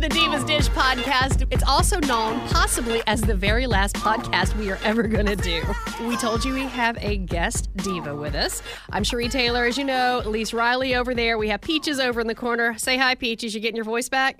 The 0.00 0.08
Divas 0.08 0.46
Dish 0.46 0.66
podcast. 0.70 1.46
It's 1.50 1.62
also 1.64 2.00
known 2.00 2.40
possibly 2.48 3.02
as 3.06 3.20
the 3.20 3.34
very 3.34 3.66
last 3.66 3.96
podcast 3.96 4.56
we 4.56 4.70
are 4.70 4.78
ever 4.82 5.02
going 5.02 5.26
to 5.26 5.36
do. 5.36 5.62
We 6.08 6.16
told 6.16 6.42
you 6.42 6.54
we 6.54 6.62
have 6.62 6.96
a 7.02 7.18
guest 7.18 7.68
diva 7.76 8.16
with 8.16 8.34
us. 8.34 8.62
I'm 8.90 9.04
Cherie 9.04 9.28
Taylor, 9.28 9.66
as 9.66 9.76
you 9.76 9.84
know. 9.84 10.22
Elise 10.24 10.54
Riley 10.54 10.94
over 10.94 11.14
there. 11.14 11.36
We 11.36 11.50
have 11.50 11.60
Peaches 11.60 12.00
over 12.00 12.18
in 12.18 12.28
the 12.28 12.34
corner. 12.34 12.78
Say 12.78 12.96
hi, 12.96 13.14
Peaches. 13.14 13.54
You 13.54 13.60
getting 13.60 13.76
your 13.76 13.84
voice 13.84 14.08
back? 14.08 14.38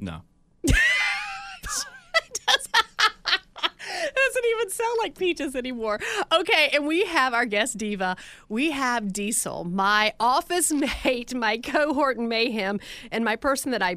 No. 0.00 0.22
doesn't 4.36 4.44
even 4.50 4.70
sound 4.70 4.98
like 5.02 5.18
Peaches 5.18 5.54
anymore. 5.54 6.00
Okay, 6.32 6.70
and 6.72 6.86
we 6.86 7.04
have 7.06 7.34
our 7.34 7.46
guest 7.46 7.78
diva. 7.78 8.16
We 8.48 8.70
have 8.70 9.12
Diesel, 9.12 9.64
my 9.64 10.12
office 10.20 10.72
mate, 11.04 11.34
my 11.34 11.58
cohort 11.58 12.16
in 12.16 12.28
mayhem, 12.28 12.80
and 13.10 13.24
my 13.24 13.36
person 13.36 13.70
that 13.70 13.82
I 13.82 13.96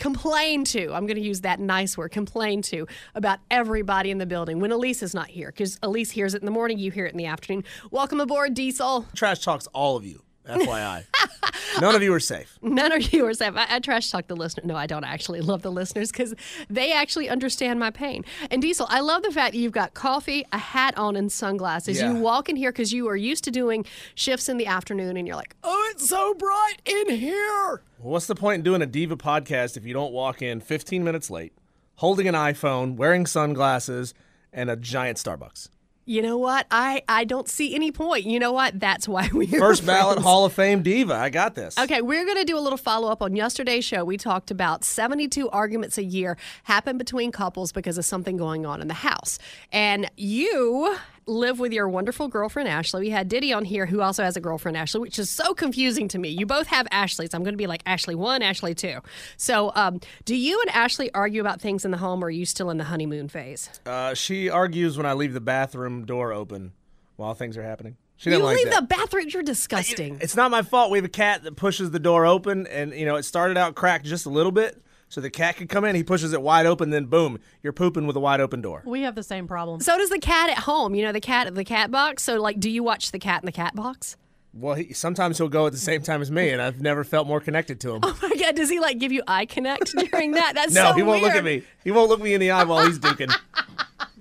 complain 0.00 0.64
to. 0.64 0.92
I'm 0.92 1.06
going 1.06 1.16
to 1.16 1.22
use 1.22 1.42
that 1.42 1.60
nice 1.60 1.96
word, 1.96 2.10
complain 2.10 2.62
to 2.62 2.88
about 3.14 3.38
everybody 3.50 4.10
in 4.10 4.18
the 4.18 4.26
building 4.26 4.58
when 4.58 4.72
Elise 4.72 5.02
is 5.02 5.14
not 5.14 5.28
here 5.28 5.48
because 5.48 5.78
Elise 5.82 6.10
hears 6.10 6.34
it 6.34 6.42
in 6.42 6.46
the 6.46 6.50
morning, 6.50 6.78
you 6.78 6.90
hear 6.90 7.06
it 7.06 7.12
in 7.12 7.18
the 7.18 7.26
afternoon. 7.26 7.62
Welcome 7.92 8.18
aboard, 8.18 8.54
Diesel. 8.54 9.06
Trash 9.14 9.44
talks 9.44 9.68
all 9.68 9.96
of 9.96 10.04
you. 10.04 10.22
FYI. 10.46 11.04
None 11.80 11.94
of 11.94 12.02
you 12.02 12.12
are 12.12 12.20
safe. 12.20 12.58
None 12.62 12.92
of 12.92 13.12
you 13.12 13.26
are 13.26 13.34
safe. 13.34 13.54
I, 13.56 13.76
I 13.76 13.78
trash 13.80 14.10
talk 14.10 14.26
the 14.26 14.36
listener. 14.36 14.64
No, 14.66 14.76
I 14.76 14.86
don't 14.86 15.04
actually 15.04 15.40
love 15.40 15.62
the 15.62 15.70
listeners 15.70 16.10
because 16.10 16.34
they 16.68 16.92
actually 16.92 17.28
understand 17.28 17.78
my 17.78 17.90
pain. 17.90 18.24
And 18.50 18.60
Diesel, 18.60 18.86
I 18.88 19.00
love 19.00 19.22
the 19.22 19.30
fact 19.30 19.52
that 19.52 19.58
you've 19.58 19.72
got 19.72 19.94
coffee, 19.94 20.44
a 20.52 20.58
hat 20.58 20.96
on, 20.96 21.16
and 21.16 21.30
sunglasses. 21.30 22.00
Yeah. 22.00 22.12
You 22.12 22.18
walk 22.20 22.48
in 22.48 22.56
here 22.56 22.72
because 22.72 22.92
you 22.92 23.08
are 23.08 23.16
used 23.16 23.44
to 23.44 23.50
doing 23.50 23.84
shifts 24.14 24.48
in 24.48 24.56
the 24.56 24.66
afternoon, 24.66 25.16
and 25.16 25.26
you're 25.26 25.36
like, 25.36 25.54
"Oh, 25.62 25.88
it's 25.92 26.08
so 26.08 26.34
bright 26.34 26.76
in 26.84 27.10
here." 27.16 27.82
Well, 27.98 28.12
what's 28.12 28.26
the 28.26 28.34
point 28.34 28.56
in 28.56 28.62
doing 28.62 28.82
a 28.82 28.86
diva 28.86 29.16
podcast 29.16 29.76
if 29.76 29.84
you 29.84 29.92
don't 29.92 30.12
walk 30.12 30.42
in 30.42 30.60
15 30.60 31.04
minutes 31.04 31.30
late, 31.30 31.52
holding 31.96 32.26
an 32.26 32.34
iPhone, 32.34 32.96
wearing 32.96 33.26
sunglasses, 33.26 34.14
and 34.52 34.70
a 34.70 34.76
giant 34.76 35.18
Starbucks? 35.18 35.68
You 36.10 36.22
know 36.22 36.38
what? 36.38 36.66
I 36.72 37.04
I 37.06 37.22
don't 37.22 37.48
see 37.48 37.72
any 37.72 37.92
point. 37.92 38.26
You 38.26 38.40
know 38.40 38.50
what? 38.50 38.80
That's 38.80 39.06
why 39.06 39.30
we 39.32 39.46
First 39.46 39.86
ballot 39.86 40.18
Hall 40.18 40.44
of 40.44 40.52
Fame 40.52 40.82
diva. 40.82 41.14
I 41.14 41.30
got 41.30 41.54
this. 41.54 41.78
Okay, 41.78 42.02
we're 42.02 42.24
going 42.24 42.36
to 42.36 42.44
do 42.44 42.58
a 42.58 42.60
little 42.60 42.76
follow 42.76 43.12
up 43.12 43.22
on 43.22 43.36
yesterday's 43.36 43.84
show. 43.84 44.04
We 44.04 44.16
talked 44.16 44.50
about 44.50 44.82
72 44.82 45.48
arguments 45.50 45.98
a 45.98 46.02
year 46.02 46.36
happen 46.64 46.98
between 46.98 47.30
couples 47.30 47.70
because 47.70 47.96
of 47.96 48.04
something 48.04 48.36
going 48.36 48.66
on 48.66 48.82
in 48.82 48.88
the 48.88 48.94
house. 48.94 49.38
And 49.70 50.10
you 50.16 50.96
live 51.26 51.58
with 51.60 51.72
your 51.72 51.88
wonderful 51.88 52.28
girlfriend 52.28 52.68
Ashley. 52.68 53.00
We 53.02 53.10
had 53.10 53.28
Diddy 53.28 53.52
on 53.52 53.64
here 53.64 53.86
who 53.86 54.00
also 54.00 54.22
has 54.24 54.36
a 54.36 54.40
girlfriend 54.40 54.76
Ashley, 54.76 55.00
which 55.00 55.18
is 55.18 55.30
so 55.30 55.54
confusing 55.54 56.08
to 56.08 56.18
me. 56.18 56.28
You 56.28 56.46
both 56.46 56.66
have 56.68 56.86
Ashleys. 56.90 57.34
I'm 57.34 57.42
going 57.44 57.54
to 57.54 57.58
be 57.58 57.66
like 57.66 57.82
Ashley 57.86 58.14
1, 58.14 58.42
Ashley 58.42 58.74
2. 58.74 58.98
So, 59.36 59.72
um, 59.74 60.00
do 60.24 60.34
you 60.34 60.60
and 60.60 60.70
Ashley 60.70 61.12
argue 61.14 61.40
about 61.40 61.60
things 61.60 61.84
in 61.84 61.90
the 61.90 61.98
home 61.98 62.22
or 62.24 62.26
are 62.26 62.30
you 62.30 62.44
still 62.46 62.70
in 62.70 62.78
the 62.78 62.84
honeymoon 62.84 63.28
phase? 63.28 63.70
Uh, 63.86 64.14
she 64.14 64.48
argues 64.50 64.96
when 64.96 65.06
I 65.06 65.12
leave 65.12 65.32
the 65.32 65.40
bathroom 65.40 66.04
door 66.04 66.32
open 66.32 66.72
while 67.16 67.34
things 67.34 67.56
are 67.56 67.62
happening. 67.62 67.96
She 68.16 68.30
You 68.30 68.38
like 68.38 68.56
leave 68.56 68.70
that. 68.70 68.80
the 68.80 68.86
bathroom, 68.94 69.26
you're 69.30 69.42
disgusting. 69.42 70.18
It's 70.20 70.36
not 70.36 70.50
my 70.50 70.60
fault. 70.62 70.90
We 70.90 70.98
have 70.98 71.04
a 71.06 71.08
cat 71.08 71.42
that 71.44 71.56
pushes 71.56 71.90
the 71.90 71.98
door 71.98 72.26
open, 72.26 72.66
and 72.66 72.92
you 72.92 73.06
know 73.06 73.16
it 73.16 73.22
started 73.22 73.56
out 73.56 73.74
cracked 73.74 74.04
just 74.04 74.26
a 74.26 74.28
little 74.28 74.52
bit, 74.52 74.78
so 75.10 75.20
the 75.20 75.28
cat 75.28 75.58
could 75.58 75.68
come 75.68 75.84
in. 75.84 75.94
He 75.94 76.02
pushes 76.02 76.32
it 76.32 76.40
wide 76.40 76.64
open, 76.64 76.88
then 76.88 77.04
boom, 77.04 77.38
you're 77.62 77.74
pooping 77.74 78.06
with 78.06 78.16
a 78.16 78.20
wide 78.20 78.40
open 78.40 78.62
door. 78.62 78.82
We 78.86 79.02
have 79.02 79.14
the 79.14 79.22
same 79.22 79.46
problem. 79.46 79.80
So 79.80 79.98
does 79.98 80.08
the 80.08 80.18
cat 80.18 80.48
at 80.48 80.58
home. 80.60 80.94
You 80.94 81.04
know, 81.04 81.12
the 81.12 81.20
cat 81.20 81.46
at 81.46 81.54
the 81.54 81.64
cat 81.64 81.90
box. 81.90 82.22
So 82.22 82.40
like 82.40 82.58
do 82.58 82.70
you 82.70 82.82
watch 82.82 83.10
the 83.12 83.18
cat 83.18 83.42
in 83.42 83.46
the 83.46 83.52
cat 83.52 83.74
box? 83.74 84.16
Well, 84.52 84.74
he, 84.74 84.92
sometimes 84.94 85.38
he'll 85.38 85.48
go 85.48 85.66
at 85.66 85.72
the 85.72 85.78
same 85.78 86.02
time 86.02 86.20
as 86.22 86.30
me, 86.30 86.48
and 86.50 86.60
I've 86.60 86.80
never 86.80 87.04
felt 87.04 87.28
more 87.28 87.40
connected 87.40 87.78
to 87.82 87.94
him. 87.94 88.00
Oh 88.04 88.18
my 88.22 88.34
god, 88.34 88.56
does 88.56 88.68
he 88.68 88.80
like 88.80 88.98
give 88.98 89.12
you 89.12 89.22
eye 89.28 89.46
connect 89.46 89.92
during 90.10 90.32
that? 90.32 90.54
That's 90.54 90.74
no, 90.74 90.90
so 90.90 90.92
he 90.94 91.02
won't 91.02 91.22
look 91.22 91.34
at 91.34 91.44
me. 91.44 91.62
He 91.84 91.90
won't 91.92 92.08
look 92.08 92.20
me 92.20 92.34
in 92.34 92.40
the 92.40 92.50
eye 92.50 92.64
while 92.64 92.84
he's 92.86 92.98
duking. 92.98 93.32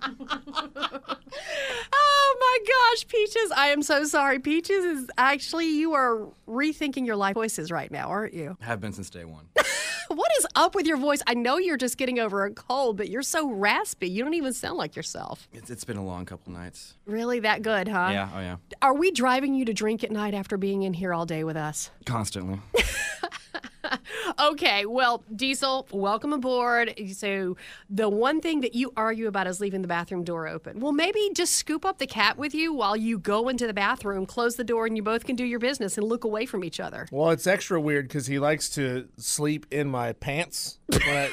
Oh 1.92 2.36
my 2.40 2.58
gosh, 2.68 3.08
Peaches, 3.08 3.52
I 3.56 3.68
am 3.68 3.82
so 3.82 4.04
sorry. 4.06 4.40
Peaches 4.40 4.84
is 4.86 5.10
actually 5.18 5.68
you 5.78 5.94
are 5.94 6.28
rethinking 6.48 7.06
your 7.06 7.16
life 7.16 7.36
choices 7.36 7.72
right 7.72 7.92
now, 7.92 8.08
aren't 8.08 8.34
you? 8.34 8.58
Have 8.62 8.80
been 8.82 8.94
since 8.94 9.10
day 9.10 9.26
one. 9.26 9.48
What 10.10 10.32
is 10.40 10.48
up 10.56 10.74
with 10.74 10.88
your 10.88 10.98
voice? 10.98 11.22
I 11.28 11.36
know 11.36 11.60
you're 11.60 11.78
just 11.78 11.96
getting 11.96 12.18
over 12.18 12.44
a 12.44 12.52
cold, 12.52 12.98
but 12.98 13.10
you're 13.10 13.22
so 13.22 13.48
raspy. 13.48 14.10
You 14.10 14.24
don't 14.24 14.34
even 14.34 14.54
sound 14.54 14.80
like 14.80 14.96
yourself. 14.96 15.48
It's, 15.54 15.70
it's 15.70 15.84
been 15.84 15.98
a 15.98 16.04
long 16.04 16.26
couple 16.26 16.52
nights. 16.52 16.96
Really 17.06 17.40
that 17.42 17.62
good, 17.62 17.88
huh? 17.88 18.10
Yeah, 18.12 18.30
oh 18.36 18.40
yeah. 18.40 18.56
Are 18.82 18.96
we 18.96 19.12
driving 19.12 19.54
you 19.54 19.66
to 19.66 19.74
drink 19.74 20.04
at 20.04 20.10
night 20.10 20.34
after 20.34 20.58
being 20.58 20.82
in 20.82 20.96
here 20.96 21.14
all 21.14 21.28
day 21.28 21.44
with 21.44 21.56
us? 21.56 21.92
Constantly. 22.06 22.60
Okay, 24.40 24.86
well, 24.86 25.24
Diesel, 25.36 25.88
welcome 25.92 26.34
aboard. 26.34 26.94
So, 27.14 27.58
the 27.90 28.08
one 28.08 28.42
thing 28.42 28.62
that 28.62 28.76
you 28.76 28.94
argue 28.96 29.28
about 29.28 29.48
is 29.48 29.60
leaving 29.60 29.82
the 29.82 29.88
bathroom 29.88 30.24
door 30.24 30.48
open. 30.48 30.80
Well, 30.80 30.92
maybe 30.92 31.30
just 31.34 31.56
scoop 31.56 31.86
up 31.86 31.98
the 31.98 32.08
cat 32.08 32.38
with 32.38 32.54
you 32.54 32.74
while 32.74 32.96
you 32.96 33.20
go 33.20 33.50
into 33.50 33.68
the 33.68 33.74
bathroom, 33.74 34.26
close 34.26 34.56
the 34.56 34.64
door, 34.64 34.86
and 34.86 34.96
you 34.96 35.04
both 35.04 35.26
can 35.26 35.36
do 35.36 35.44
your 35.44 35.60
business 35.60 35.98
and 35.98 36.08
look 36.08 36.24
away 36.24 36.46
from 36.46 36.64
each 36.64 36.80
other. 36.80 37.08
Well, 37.12 37.32
it's 37.32 37.48
extra 37.48 37.82
weird 37.82 38.08
because 38.08 38.28
he 38.28 38.40
likes 38.40 38.70
to 38.72 39.08
sleep 39.18 39.66
in 39.72 39.88
my 39.88 40.14
pants. 40.14 40.80
Because 40.88 41.32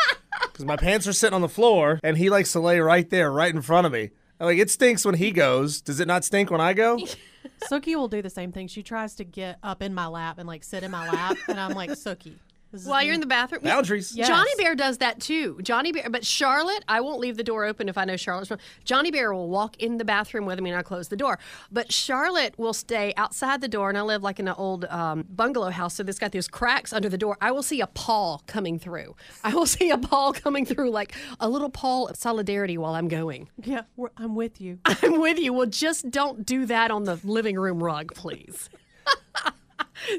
my 0.64 0.76
pants 0.76 1.06
are 1.06 1.12
sitting 1.12 1.34
on 1.34 1.42
the 1.42 1.48
floor, 1.48 2.00
and 2.02 2.18
he 2.18 2.30
likes 2.30 2.52
to 2.52 2.60
lay 2.60 2.80
right 2.80 3.08
there, 3.08 3.30
right 3.30 3.54
in 3.54 3.62
front 3.62 3.86
of 3.86 3.92
me. 3.92 4.10
Like 4.38 4.58
it 4.58 4.70
stinks 4.70 5.04
when 5.04 5.14
he 5.14 5.30
goes. 5.30 5.80
Does 5.80 6.00
it 6.00 6.08
not 6.08 6.24
stink 6.24 6.50
when 6.50 6.60
I 6.60 6.74
go? 6.74 6.98
Sookie 7.70 7.94
will 7.94 8.08
do 8.08 8.22
the 8.22 8.30
same 8.30 8.52
thing. 8.52 8.68
She 8.68 8.82
tries 8.82 9.14
to 9.16 9.24
get 9.24 9.58
up 9.62 9.82
in 9.82 9.94
my 9.94 10.06
lap 10.06 10.38
and 10.38 10.46
like 10.46 10.64
sit 10.64 10.82
in 10.82 10.90
my 10.90 11.08
lap, 11.10 11.36
and 11.48 11.58
I'm 11.58 11.72
like, 11.72 11.90
Sookie. 11.90 12.36
This 12.72 12.82
is 12.82 12.88
While 12.88 13.02
you're 13.02 13.14
in 13.14 13.20
the 13.20 13.26
bathroom, 13.26 13.62
Boundaries. 13.62 14.14
Yes. 14.14 14.28
Johnny 14.28 14.50
Bear 14.58 14.74
does 14.74 14.98
that 14.98 15.20
too. 15.20 15.58
Johnny 15.62 15.92
Bear, 15.92 16.10
but 16.10 16.24
Charlotte, 16.24 16.84
I 16.88 17.00
won't 17.00 17.20
leave 17.20 17.36
the 17.36 17.44
door 17.44 17.64
open 17.64 17.88
if 17.88 17.96
I 17.96 18.04
know 18.04 18.16
Charlotte's. 18.16 18.50
wrong. 18.50 18.60
Johnny 18.84 19.10
Bear 19.10 19.32
will 19.32 19.48
walk 19.48 19.76
in 19.78 19.98
the 19.98 20.04
bathroom 20.04 20.46
with 20.46 20.60
me 20.60 20.70
and 20.70 20.78
I 20.78 20.82
close 20.82 21.08
the 21.08 21.16
door. 21.16 21.38
But 21.70 21.92
Charlotte 21.92 22.54
will 22.58 22.72
stay 22.74 23.14
outside 23.16 23.60
the 23.60 23.68
door, 23.68 23.88
and 23.88 23.96
I 23.96 24.02
live 24.02 24.22
like 24.22 24.38
in 24.40 24.48
an 24.48 24.54
old 24.58 24.84
um, 24.86 25.24
bungalow 25.28 25.70
house, 25.70 25.94
so 25.94 26.04
it's 26.06 26.18
got 26.18 26.32
those 26.32 26.48
cracks 26.48 26.92
under 26.92 27.08
the 27.08 27.18
door. 27.18 27.36
I 27.40 27.50
will 27.52 27.62
see 27.62 27.80
a 27.80 27.86
paw 27.86 28.38
coming 28.46 28.78
through. 28.78 29.14
I 29.44 29.54
will 29.54 29.66
see 29.76 29.90
a 29.90 29.98
paw 29.98 30.32
coming 30.32 30.66
through, 30.66 30.90
like 30.90 31.14
a 31.40 31.48
little 31.48 31.70
paw 31.70 32.06
of 32.06 32.16
solidarity 32.16 32.76
while 32.78 32.94
I'm 32.94 33.08
going. 33.08 33.48
Yeah, 33.62 33.82
we're, 33.96 34.10
I'm 34.16 34.34
with 34.34 34.60
you. 34.60 34.78
I'm 34.84 35.20
with 35.20 35.38
you. 35.38 35.52
Well, 35.52 35.66
just 35.66 36.10
don't 36.10 36.44
do 36.44 36.66
that 36.66 36.90
on 36.90 37.04
the 37.04 37.18
living 37.24 37.58
room 37.58 37.82
rug, 37.82 38.12
please. 38.14 38.68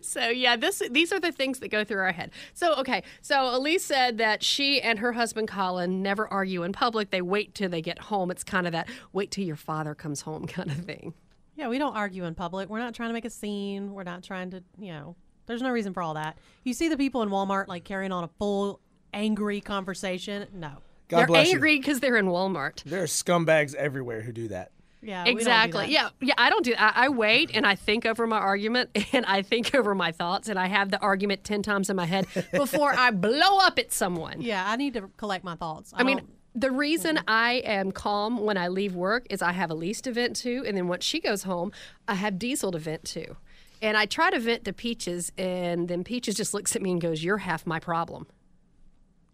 So 0.01 0.27
yeah, 0.29 0.55
this 0.55 0.81
these 0.91 1.11
are 1.11 1.19
the 1.19 1.31
things 1.31 1.59
that 1.59 1.69
go 1.69 1.83
through 1.83 2.01
our 2.01 2.11
head. 2.11 2.31
So 2.53 2.75
okay, 2.75 3.03
so 3.21 3.55
Elise 3.55 3.83
said 3.83 4.17
that 4.17 4.43
she 4.43 4.81
and 4.81 4.99
her 4.99 5.13
husband 5.13 5.47
Colin 5.47 6.01
never 6.01 6.27
argue 6.27 6.63
in 6.63 6.73
public. 6.73 7.11
They 7.11 7.21
wait 7.21 7.55
till 7.55 7.69
they 7.69 7.81
get 7.81 7.99
home. 7.99 8.31
It's 8.31 8.43
kind 8.43 8.65
of 8.65 8.73
that 8.73 8.87
wait 9.13 9.31
till 9.31 9.43
your 9.43 9.55
father 9.55 9.95
comes 9.95 10.21
home 10.21 10.47
kind 10.47 10.71
of 10.71 10.77
thing. 10.77 11.13
Yeah, 11.55 11.69
we 11.69 11.79
don't 11.79 11.95
argue 11.95 12.23
in 12.25 12.35
public. 12.35 12.69
We're 12.69 12.79
not 12.79 12.93
trying 12.93 13.09
to 13.09 13.13
make 13.13 13.25
a 13.25 13.31
scene. 13.31 13.93
We're 13.93 14.03
not 14.03 14.23
trying 14.23 14.51
to, 14.51 14.63
you 14.77 14.93
know, 14.93 15.15
there's 15.47 15.61
no 15.61 15.71
reason 15.71 15.91
for 15.91 16.03
all 16.03 16.13
that. 16.13 16.37
You 16.63 16.73
see 16.73 16.87
the 16.87 16.97
people 16.97 17.23
in 17.23 17.29
Walmart 17.29 17.67
like 17.67 17.83
carrying 17.83 18.11
on 18.11 18.23
a 18.23 18.29
full 18.37 18.79
angry 19.11 19.59
conversation. 19.59 20.47
No. 20.53 20.73
God 21.07 21.19
they're 21.19 21.27
bless 21.27 21.49
angry 21.49 21.77
because 21.79 21.99
they're 21.99 22.17
in 22.17 22.27
Walmart. 22.27 22.83
There 22.83 23.01
are 23.01 23.07
scumbags 23.07 23.73
everywhere 23.73 24.21
who 24.21 24.31
do 24.31 24.49
that. 24.49 24.71
Yeah. 25.01 25.25
Exactly. 25.25 25.87
Yeah. 25.89 26.09
Yeah. 26.21 26.33
I 26.37 26.49
don't 26.49 26.65
do. 26.65 26.73
I, 26.77 26.91
I 26.95 27.09
wait 27.09 27.51
and 27.53 27.65
I 27.65 27.75
think 27.75 28.05
over 28.05 28.27
my 28.27 28.37
argument 28.37 28.89
and 29.13 29.25
I 29.25 29.41
think 29.41 29.75
over 29.75 29.93
my 29.95 30.11
thoughts 30.11 30.49
and 30.49 30.57
I 30.57 30.67
have 30.67 30.91
the 30.91 30.99
argument 30.99 31.43
ten 31.43 31.61
times 31.63 31.89
in 31.89 31.95
my 31.95 32.05
head 32.05 32.27
before 32.51 32.93
I 32.93 33.11
blow 33.11 33.59
up 33.59 33.79
at 33.79 33.93
someone. 33.93 34.41
Yeah, 34.41 34.63
I 34.67 34.75
need 34.75 34.93
to 34.95 35.09
collect 35.17 35.43
my 35.43 35.55
thoughts. 35.55 35.93
I 35.95 36.03
mean, 36.03 36.21
the 36.55 36.71
reason 36.71 37.19
I 37.27 37.61
am 37.65 37.91
calm 37.91 38.39
when 38.39 38.57
I 38.57 38.67
leave 38.67 38.95
work 38.95 39.27
is 39.29 39.41
I 39.43 39.51
have 39.51 39.69
Elise 39.69 40.01
to 40.01 40.11
vent 40.11 40.35
to, 40.37 40.63
and 40.65 40.75
then 40.75 40.87
once 40.87 41.05
she 41.05 41.19
goes 41.19 41.43
home, 41.43 41.71
I 42.07 42.15
have 42.15 42.39
Diesel 42.39 42.71
to 42.71 42.79
vent 42.79 43.03
to. 43.05 43.35
And 43.79 43.95
I 43.95 44.07
try 44.07 44.31
to 44.31 44.39
vent 44.39 44.65
to 44.65 44.73
Peaches, 44.73 45.31
and 45.37 45.87
then 45.87 46.03
Peaches 46.03 46.33
just 46.33 46.55
looks 46.55 46.75
at 46.75 46.81
me 46.81 46.91
and 46.91 46.99
goes, 46.99 47.23
You're 47.23 47.37
half 47.37 47.67
my 47.67 47.79
problem. 47.79 48.25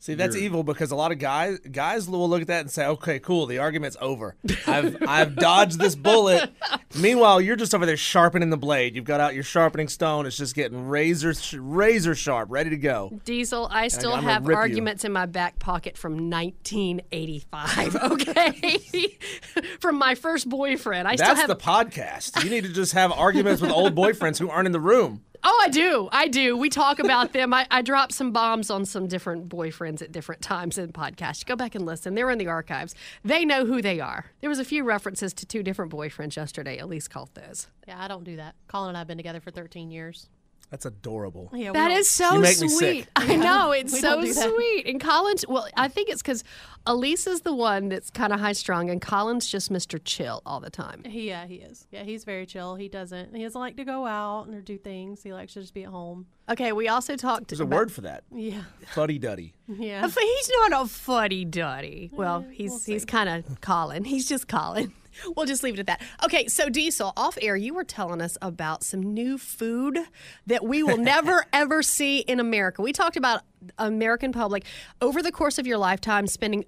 See, 0.03 0.15
that's 0.15 0.35
evil 0.35 0.63
because 0.65 0.91
a 0.91 0.97
lot 0.97 1.13
of 1.13 1.17
guys 1.17 1.59
guys 1.59 2.09
will 2.09 2.27
look 2.27 2.41
at 2.41 2.47
that 2.47 2.59
and 2.59 2.69
say, 2.69 2.85
"Okay, 2.85 3.19
cool, 3.19 3.45
the 3.45 3.59
argument's 3.59 3.95
over. 4.01 4.35
I've 4.67 4.97
I've 5.07 5.33
dodged 5.33 5.79
this 5.79 5.95
bullet." 5.95 6.51
Meanwhile, 6.99 7.39
you're 7.39 7.55
just 7.55 7.73
over 7.73 7.85
there 7.85 7.95
sharpening 7.95 8.49
the 8.49 8.57
blade. 8.57 8.97
You've 8.97 9.05
got 9.05 9.21
out 9.21 9.33
your 9.33 9.45
sharpening 9.45 9.87
stone. 9.87 10.25
It's 10.25 10.35
just 10.35 10.55
getting 10.55 10.89
razor 10.89 11.33
razor 11.57 12.15
sharp, 12.15 12.51
ready 12.51 12.69
to 12.71 12.75
go. 12.75 13.17
Diesel, 13.23 13.69
I 13.71 13.87
still 13.87 14.11
I'm 14.11 14.25
have 14.25 14.45
rip 14.45 14.55
you. 14.55 14.59
arguments 14.59 15.05
in 15.05 15.13
my 15.13 15.25
back 15.25 15.57
pocket 15.59 15.97
from 15.97 16.29
1985, 16.29 17.95
okay? 18.11 19.17
from 19.79 19.97
my 19.97 20.15
first 20.15 20.49
boyfriend. 20.49 21.07
I 21.07 21.15
still 21.15 21.27
That's 21.27 21.39
have. 21.39 21.47
the 21.47 21.55
podcast. 21.55 22.43
You 22.43 22.49
need 22.49 22.65
to 22.65 22.73
just 22.73 22.91
have 22.91 23.13
arguments 23.13 23.61
with 23.61 23.71
old 23.71 23.95
boyfriends 23.95 24.37
who 24.37 24.49
aren't 24.49 24.65
in 24.65 24.73
the 24.73 24.81
room. 24.81 25.23
Oh, 25.45 25.61
I 25.63 25.69
do. 25.69 26.07
I 26.11 26.27
do. 26.29 26.55
We 26.55 26.69
talk 26.69 26.99
about 26.99 27.33
them. 27.33 27.53
I, 27.53 27.67
I 27.69 27.81
dropped 27.81 28.13
some 28.13 28.31
bombs 28.31 28.69
on 28.69 28.85
some 28.85 29.07
different 29.07 29.49
boyfriends 29.49 30.01
at 30.01 30.11
different 30.11 30.41
times 30.41 30.77
in 30.77 30.93
podcasts. 30.93 31.45
Go 31.45 31.55
back 31.57 31.75
and 31.75 31.85
listen. 31.85 32.15
They're 32.15 32.29
in 32.29 32.37
the 32.37 32.47
archives. 32.47 32.95
They 33.25 33.43
know 33.43 33.65
who 33.65 33.81
they 33.81 33.99
are. 33.99 34.27
There 34.39 34.49
was 34.49 34.59
a 34.59 34.65
few 34.65 34.85
references 34.85 35.33
to 35.33 35.45
two 35.45 35.61
different 35.61 35.91
boyfriends 35.91 36.37
yesterday. 36.37 36.77
At 36.77 36.87
least 36.87 37.09
called 37.09 37.29
those. 37.33 37.67
yeah, 37.87 38.01
I 38.01 38.07
don't 38.07 38.23
do 38.23 38.37
that. 38.37 38.55
Colin 38.67 38.89
and 38.89 38.97
I 38.97 39.01
have 39.01 39.07
been 39.07 39.17
together 39.17 39.41
for 39.41 39.51
13 39.51 39.91
years. 39.91 40.29
That's 40.73 40.87
adorable. 40.87 41.51
Yeah, 41.53 41.69
we 41.69 41.73
That 41.73 41.89
don't- 41.89 41.97
is 41.99 42.09
so 42.09 42.33
You 42.33 42.39
make 42.39 42.59
me 42.59 42.67
sweet. 42.67 42.79
sick. 43.03 43.09
I 43.15 43.35
know 43.35 43.73
it's 43.73 43.93
We 43.93 43.99
so 43.99 44.15
don't 44.15 44.25
do 44.25 44.33
that. 44.33 44.49
sweet. 44.55 44.87
And 44.87 44.99
Colin's 44.99 45.45
well, 45.47 45.67
I 45.77 45.87
think 45.87 46.09
it's 46.09 46.23
because 46.23 46.43
Elise 46.87 47.27
is 47.27 47.41
the 47.41 47.53
one 47.53 47.89
that's 47.89 48.09
kind 48.09 48.33
of 48.33 48.39
high 48.39 48.53
strung, 48.53 48.89
and 48.89 48.99
Colin's 48.99 49.47
just 49.47 49.71
Mr. 49.71 50.01
Chill 50.03 50.41
all 50.47 50.59
the 50.59 50.71
time. 50.71 51.03
He, 51.05 51.27
yeah, 51.27 51.45
he 51.45 51.57
is. 51.57 51.85
Yeah, 51.91 52.01
he's 52.01 52.23
very 52.23 52.47
chill. 52.47 52.73
He 52.73 52.87
doesn't. 52.89 53.35
He 53.35 53.43
doesn't 53.43 53.61
like 53.61 53.77
to 53.77 53.83
go 53.85 54.07
out 54.07 54.47
or 54.49 54.61
do 54.61 54.79
things. 54.79 55.21
He 55.21 55.31
likes 55.31 55.53
to 55.53 55.61
just 55.61 55.75
be 55.75 55.83
at 55.83 55.89
home. 55.91 56.25
Okay, 56.49 56.71
we 56.71 56.87
also 56.87 57.15
talked. 57.15 57.49
To 57.49 57.55
There's 57.55 57.59
a 57.59 57.63
about- 57.65 57.75
word 57.77 57.91
for 57.91 58.01
that. 58.01 58.23
Yeah, 58.33 58.63
Fuddy 58.95 59.19
duddy. 59.19 59.53
yeah. 59.67 60.07
He's 60.09 60.51
not 60.61 60.81
a 60.81 60.87
fuddy 60.87 61.45
duddy. 61.45 62.09
Well, 62.11 62.47
he's 62.49 62.83
he's 62.87 63.05
kind 63.05 63.29
of 63.29 63.61
Colin. 63.61 64.05
He's 64.05 64.27
just 64.27 64.47
Colin. 64.47 64.91
We'll 65.35 65.45
just 65.45 65.63
leave 65.63 65.75
it 65.75 65.79
at 65.79 65.87
that. 65.87 66.01
Okay, 66.23 66.47
so 66.47 66.69
Diesel, 66.69 67.13
off 67.15 67.37
air, 67.41 67.55
you 67.55 67.73
were 67.73 67.83
telling 67.83 68.21
us 68.21 68.37
about 68.41 68.83
some 68.83 69.01
new 69.01 69.37
food 69.37 69.99
that 70.47 70.63
we 70.65 70.83
will 70.83 70.97
never 71.13 71.45
ever 71.53 71.83
see 71.83 72.19
in 72.19 72.39
America. 72.39 72.81
We 72.81 72.93
talked 72.93 73.17
about 73.17 73.41
American 73.77 74.31
public 74.31 74.65
over 75.01 75.21
the 75.21 75.31
course 75.31 75.57
of 75.57 75.67
your 75.67 75.77
lifetime 75.77 76.27
spending 76.27 76.65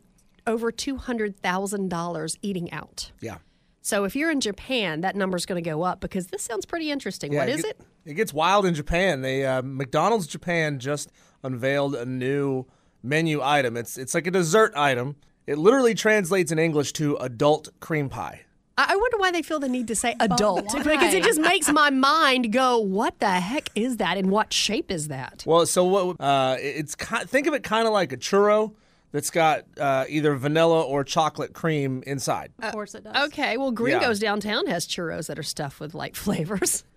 over 0.47 0.71
two 0.71 0.97
hundred 0.97 1.39
thousand 1.39 1.89
dollars 1.89 2.37
eating 2.41 2.71
out. 2.71 3.11
Yeah. 3.21 3.37
So 3.81 4.03
if 4.03 4.15
you're 4.15 4.31
in 4.31 4.41
Japan, 4.41 5.01
that 5.01 5.15
number's 5.15 5.45
going 5.45 5.63
to 5.63 5.69
go 5.69 5.83
up 5.83 5.99
because 6.01 6.27
this 6.27 6.41
sounds 6.41 6.65
pretty 6.65 6.89
interesting. 6.89 7.31
Yeah, 7.33 7.39
what 7.41 7.49
is 7.49 7.61
get- 7.61 7.71
it? 7.71 7.81
It 8.05 8.13
gets 8.13 8.33
wild 8.33 8.65
in 8.65 8.73
Japan. 8.75 9.21
They 9.21 9.45
uh, 9.45 9.61
McDonald's 9.63 10.27
Japan 10.27 10.79
just 10.79 11.11
unveiled 11.43 11.95
a 11.95 12.05
new 12.05 12.65
menu 13.01 13.41
item. 13.41 13.77
It's 13.77 13.97
it's 13.97 14.13
like 14.13 14.27
a 14.27 14.31
dessert 14.31 14.73
item. 14.75 15.15
It 15.47 15.57
literally 15.57 15.93
translates 15.93 16.51
in 16.51 16.59
English 16.59 16.93
to 16.93 17.15
adult 17.17 17.69
cream 17.79 18.09
pie. 18.09 18.41
I 18.77 18.85
I 18.89 18.95
wonder 18.95 19.17
why 19.17 19.31
they 19.31 19.41
feel 19.41 19.59
the 19.59 19.69
need 19.69 19.87
to 19.87 19.95
say 19.95 20.15
adult 20.19 20.65
why? 20.73 20.83
because 20.83 21.13
it 21.13 21.23
just 21.23 21.39
makes 21.39 21.71
my 21.71 21.89
mind 21.89 22.51
go, 22.51 22.79
"What 22.79 23.19
the 23.19 23.29
heck 23.29 23.69
is 23.75 23.97
that? 23.97 24.17
And 24.17 24.29
what 24.31 24.51
shape 24.51 24.91
is 24.91 25.07
that?" 25.07 25.43
Well, 25.45 25.65
so 25.65 25.85
what? 25.85 26.19
Uh, 26.19 26.57
it's 26.59 26.95
ki- 26.95 27.25
think 27.25 27.47
of 27.47 27.53
it 27.53 27.63
kind 27.63 27.87
of 27.87 27.93
like 27.93 28.11
a 28.11 28.17
churro 28.17 28.73
that's 29.11 29.29
got 29.29 29.63
uh, 29.79 30.03
either 30.09 30.35
vanilla 30.35 30.81
or 30.81 31.03
chocolate 31.05 31.53
cream 31.53 32.03
inside. 32.05 32.51
Of 32.61 32.73
course 32.73 32.95
it 32.95 33.05
does. 33.05 33.15
Okay, 33.27 33.55
well, 33.55 33.71
Gringos 33.71 34.19
downtown 34.19 34.67
has 34.67 34.85
churros 34.85 35.27
that 35.27 35.39
are 35.39 35.43
stuffed 35.43 35.79
with 35.79 35.93
like 35.93 36.15
flavors. 36.15 36.83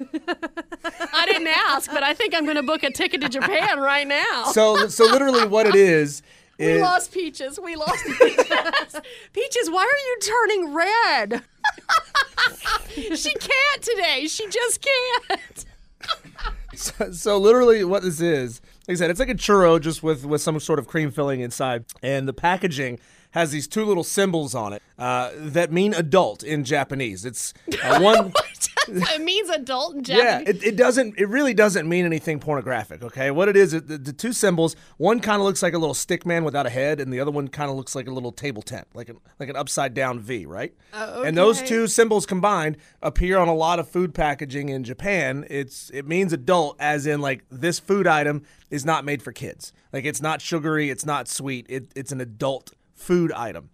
I 0.00 1.26
didn't 1.26 1.48
ask, 1.48 1.90
but 1.90 2.04
I 2.04 2.14
think 2.14 2.32
I'm 2.32 2.44
going 2.44 2.56
to 2.56 2.62
book 2.62 2.84
a 2.84 2.92
ticket 2.92 3.20
to 3.22 3.28
Japan 3.28 3.80
right 3.80 4.06
now. 4.06 4.44
So 4.52 4.86
so 4.86 5.04
literally 5.06 5.48
what 5.48 5.66
it 5.66 5.74
is 5.74 6.22
we 6.58 6.66
is 6.66 6.82
lost 6.82 7.12
Peaches. 7.12 7.60
We 7.62 7.76
lost 7.76 8.04
Peaches. 8.20 9.00
Peaches, 9.32 9.70
why 9.70 9.82
are 9.82 10.06
you 10.06 10.18
turning 10.20 10.74
red? 10.74 11.42
she 13.16 13.32
can't 13.34 13.82
today. 13.82 14.26
She 14.28 14.48
just 14.48 14.80
can't. 14.82 15.64
so, 16.74 17.12
so 17.12 17.38
literally 17.38 17.84
what 17.84 18.02
this 18.02 18.20
is. 18.20 18.60
Like 18.86 18.96
I 18.96 18.98
said, 18.98 19.10
it's 19.10 19.20
like 19.20 19.28
a 19.28 19.34
churro 19.34 19.80
just 19.80 20.02
with 20.02 20.24
with 20.24 20.40
some 20.40 20.58
sort 20.60 20.78
of 20.78 20.86
cream 20.86 21.10
filling 21.10 21.40
inside, 21.40 21.84
and 22.02 22.26
the 22.26 22.32
packaging 22.32 22.98
has 23.32 23.50
these 23.50 23.68
two 23.68 23.84
little 23.84 24.04
symbols 24.04 24.54
on 24.54 24.72
it 24.72 24.82
uh, 24.98 25.30
that 25.36 25.70
mean 25.70 25.92
adult 25.94 26.42
in 26.42 26.64
Japanese. 26.64 27.24
It's 27.24 27.52
uh, 27.82 27.98
one. 28.00 28.32
it 29.14 29.22
means 29.22 29.48
adult 29.50 29.94
in 29.94 30.04
Yeah, 30.04 30.40
it, 30.40 30.62
it 30.62 30.76
doesn't. 30.76 31.18
It 31.18 31.28
really 31.28 31.54
doesn't 31.54 31.88
mean 31.88 32.04
anything 32.04 32.40
pornographic. 32.40 33.02
Okay, 33.02 33.30
what 33.30 33.48
it 33.48 33.56
is, 33.56 33.74
it, 33.74 33.88
the, 33.88 33.98
the 33.98 34.12
two 34.12 34.32
symbols. 34.32 34.76
One 34.96 35.20
kind 35.20 35.40
of 35.40 35.46
looks 35.46 35.62
like 35.62 35.74
a 35.74 35.78
little 35.78 35.94
stick 35.94 36.26
man 36.26 36.44
without 36.44 36.66
a 36.66 36.70
head, 36.70 37.00
and 37.00 37.12
the 37.12 37.20
other 37.20 37.30
one 37.30 37.48
kind 37.48 37.70
of 37.70 37.76
looks 37.76 37.94
like 37.94 38.06
a 38.08 38.12
little 38.12 38.32
table 38.32 38.62
tent, 38.62 38.86
like 38.94 39.08
an 39.08 39.18
like 39.38 39.48
an 39.48 39.56
upside 39.56 39.94
down 39.94 40.20
V, 40.20 40.46
right? 40.46 40.74
Oh, 40.92 41.22
and 41.22 41.36
those 41.36 41.62
two 41.62 41.86
symbols 41.86 42.26
combined 42.26 42.76
appear 43.02 43.38
on 43.38 43.48
a 43.48 43.54
lot 43.54 43.78
of 43.78 43.88
food 43.88 44.14
packaging 44.14 44.68
in 44.68 44.84
Japan. 44.84 45.46
It's 45.48 45.90
it 45.90 46.06
means 46.06 46.32
adult, 46.32 46.76
as 46.80 47.06
in 47.06 47.20
like 47.20 47.44
this 47.50 47.78
food 47.78 48.06
item 48.06 48.42
is 48.70 48.84
not 48.84 49.04
made 49.04 49.22
for 49.22 49.32
kids. 49.32 49.72
Like 49.92 50.04
it's 50.04 50.20
not 50.20 50.40
sugary, 50.40 50.90
it's 50.90 51.06
not 51.06 51.28
sweet. 51.28 51.66
It, 51.68 51.92
it's 51.94 52.12
an 52.12 52.20
adult 52.20 52.72
food 52.94 53.32
item. 53.32 53.70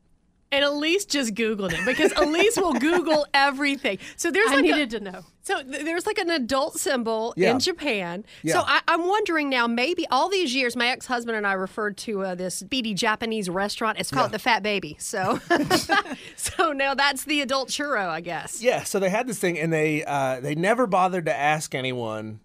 And 0.55 0.65
Elise 0.65 1.05
just 1.05 1.35
Googled 1.35 1.73
it 1.73 1.85
because 1.85 2.13
Elise 2.13 2.57
will 2.57 2.75
Google 2.75 3.27
everything. 3.35 3.99
So 4.17 4.31
there's 4.31 4.51
I 4.51 4.55
like 4.57 4.63
needed 4.63 4.95
a, 4.95 4.99
to 5.01 5.05
know. 5.11 5.21
so 5.43 5.63
th- 5.63 5.85
there's 5.85 6.07
like 6.07 6.19
an 6.19 6.31
adult 6.31 6.79
symbol 6.79 7.35
Yeah. 7.37 7.51
in 7.51 7.59
Japan. 7.59 8.25
Yeah. 8.43 8.55
So 8.55 8.61
I, 8.65 8.81
I'm 8.87 9.09
wondering 9.09 9.49
now, 9.49 9.67
maybe 9.67 10.07
all 10.11 10.29
these 10.29 10.55
years, 10.55 10.77
my 10.77 10.87
ex-husband 10.89 11.37
and 11.37 11.45
I 11.47 11.55
referred 11.55 11.97
to 11.99 12.23
uh, 12.23 12.35
this 12.37 12.63
beady 12.63 12.95
Japanese 12.95 13.51
restaurant. 13.51 13.99
It's 13.99 14.11
called 14.13 14.31
the 14.31 14.39
Fat 14.39 14.63
Baby. 14.63 14.97
So, 15.01 15.41
so 16.37 16.73
now 16.73 16.95
that's 16.95 17.25
the 17.25 17.41
adult 17.41 17.69
churro, 17.69 18.07
I 18.09 18.21
guess. 18.21 18.63
Yeah, 18.63 18.85
so 18.85 18.99
they 19.01 19.11
had 19.11 19.27
this 19.27 19.39
thing, 19.39 19.59
and 19.59 19.73
they 19.73 20.05
uh, 20.05 20.41
they 20.41 20.55
never 20.55 20.87
bothered 20.87 21.27
to 21.27 21.37
ask 21.37 21.75
anyone 21.75 22.41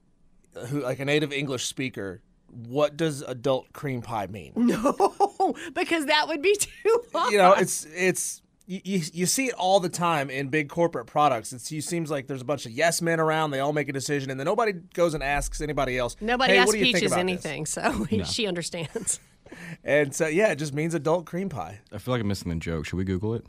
who 0.69 0.81
like 0.81 0.99
a 0.99 1.05
native 1.05 1.31
English 1.31 1.65
speaker, 1.65 2.21
what 2.47 2.97
does 2.97 3.21
adult 3.21 3.71
cream 3.73 4.01
pie 4.01 4.27
mean? 4.27 4.53
No, 4.57 5.28
because 5.73 6.05
that 6.07 6.27
would 6.27 6.41
be 6.41 6.55
too 6.59 7.03
hard. 7.13 7.31
You 7.31 7.37
know, 7.37 7.53
it's 7.53 7.85
it's 7.95 8.41
you, 8.65 8.81
you, 8.83 9.01
you 9.13 9.25
see 9.25 9.47
it 9.47 9.55
all 9.55 9.79
the 9.79 9.89
time 9.89 10.29
in 10.29 10.49
big 10.49 10.69
corporate 10.69 11.07
products. 11.07 11.53
It's 11.53 11.71
you 11.71 11.81
seems 11.81 12.11
like 12.11 12.27
there's 12.27 12.41
a 12.41 12.45
bunch 12.45 12.65
of 12.65 12.71
yes 12.71 13.01
men 13.01 13.19
around. 13.19 13.51
They 13.51 13.59
all 13.59 13.73
make 13.73 13.89
a 13.89 13.93
decision, 13.93 14.29
and 14.29 14.39
then 14.39 14.45
nobody 14.45 14.73
goes 14.93 15.13
and 15.13 15.23
asks 15.23 15.59
anybody 15.61 15.97
else. 15.97 16.15
Nobody 16.21 16.53
hey, 16.53 16.59
asks 16.59 16.67
what 16.67 16.73
do 16.73 16.79
you 16.79 16.85
think 16.85 16.97
Peaches 16.97 17.11
about 17.11 17.19
anything, 17.19 17.65
so 17.65 18.05
she 18.25 18.47
understands. 18.47 19.19
And 19.83 20.13
so 20.13 20.27
yeah, 20.27 20.51
it 20.51 20.57
just 20.57 20.75
means 20.75 20.93
adult 20.93 21.25
cream 21.25 21.49
pie. 21.49 21.79
I 21.91 21.97
feel 21.97 22.13
like 22.13 22.21
I'm 22.21 22.27
missing 22.27 22.49
the 22.49 22.55
joke. 22.57 22.85
Should 22.85 22.97
we 22.97 23.03
Google 23.03 23.33
it? 23.33 23.45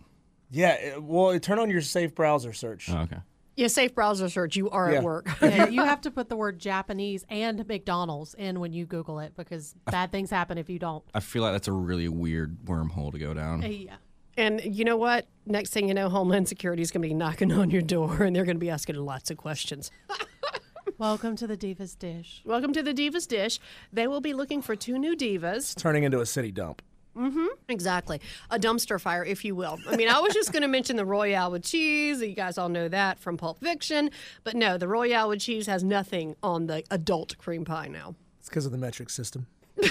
Yeah, 0.51 0.73
it, 0.73 1.03
well, 1.03 1.39
turn 1.39 1.59
on 1.59 1.71
your 1.71 1.83
safe 1.83 2.15
browser 2.15 2.55
search. 2.55 2.89
Oh, 2.91 3.01
okay. 3.01 3.19
Yeah, 3.61 3.67
safe 3.67 3.95
browser 3.95 4.31
search. 4.31 4.57
You 4.57 4.71
are 4.71 4.91
Yeah. 4.91 4.99
at 4.99 5.05
work. 5.05 5.29
Yeah, 5.43 5.69
you 5.69 5.83
have 5.85 6.01
to 6.01 6.11
put 6.11 6.31
the 6.31 6.37
word 6.37 6.59
Japanese 6.59 7.27
and 7.29 7.69
McDonald's 7.69 8.33
in 8.33 8.59
when 8.59 8.73
you 8.73 8.87
Google 8.87 9.19
it 9.19 9.35
because 9.37 9.75
bad 9.85 10.11
things 10.11 10.31
happen 10.31 10.57
if 10.57 10.71
you 10.71 10.79
don't. 10.79 11.05
I 11.13 11.21
feel 11.21 11.43
like 11.43 11.53
that's 11.53 11.69
a 11.69 11.73
really 11.73 12.09
weird 12.09 12.57
wormhole 12.65 13.13
to 13.13 13.19
go 13.19 13.35
down. 13.35 13.63
Uh, 13.63 13.67
yeah. 13.67 13.97
And 14.39 14.63
you 14.65 14.85
know 14.87 14.97
what? 14.97 15.27
Next 15.45 15.75
thing 15.75 15.89
you 15.89 15.93
know, 15.95 16.09
Homeland 16.09 16.49
Security 16.49 16.81
is 16.81 16.91
going 16.91 17.03
to 17.03 17.09
be 17.09 17.13
knocking 17.13 17.53
on 17.53 17.71
your 17.71 17.83
door 17.83 18.23
and 18.23 18.35
they're 18.35 18.47
going 18.47 18.57
to 18.57 18.61
be 18.61 18.71
asking 18.71 18.97
lots 18.97 19.31
of 19.31 19.37
questions. 19.37 19.91
Welcome 20.99 21.37
to 21.37 21.47
the 21.47 21.57
Divas 21.57 21.99
Dish. 21.99 22.41
Welcome 22.47 22.73
to 22.73 22.83
the 22.83 22.95
Divas 22.95 23.29
Dish. 23.29 23.61
They 23.93 24.07
will 24.07 24.23
be 24.23 24.33
looking 24.33 24.63
for 24.63 24.75
two 24.75 24.99
new 24.99 25.15
divas. 25.15 25.57
It's 25.57 25.75
Turning 25.75 26.05
into 26.05 26.21
a 26.21 26.27
city 26.27 26.51
dump. 26.51 26.81
Mm-hmm. 27.21 27.47
Exactly. 27.69 28.21
A 28.51 28.59
dumpster 28.59 28.99
fire, 28.99 29.23
if 29.23 29.45
you 29.45 29.55
will. 29.55 29.79
I 29.89 29.97
mean, 29.97 30.09
I 30.09 30.21
was 30.21 30.33
just 30.33 30.53
going 30.53 30.63
to 30.69 30.69
mention 30.69 30.97
the 30.97 31.05
Royale 31.05 31.51
with 31.51 31.65
cheese. 31.65 32.23
You 32.23 32.35
guys 32.35 32.57
all 32.57 32.71
know 32.71 32.89
that 32.89 33.19
from 33.19 33.37
Pulp 33.37 33.61
Fiction. 33.61 34.11
But 34.43 34.57
no, 34.57 34.79
the 34.79 34.89
Royale 34.89 35.29
with 35.29 35.41
cheese 35.41 35.67
has 35.67 35.85
nothing 35.85 36.35
on 36.43 36.67
the 36.67 36.83
adult 36.91 37.37
cream 37.37 37.65
pie 37.67 37.89
now. 37.89 38.15
It's 38.39 38.49
because 38.49 38.65
of 38.65 38.73
the 38.73 38.79
metric 38.79 39.11
system. 39.11 39.47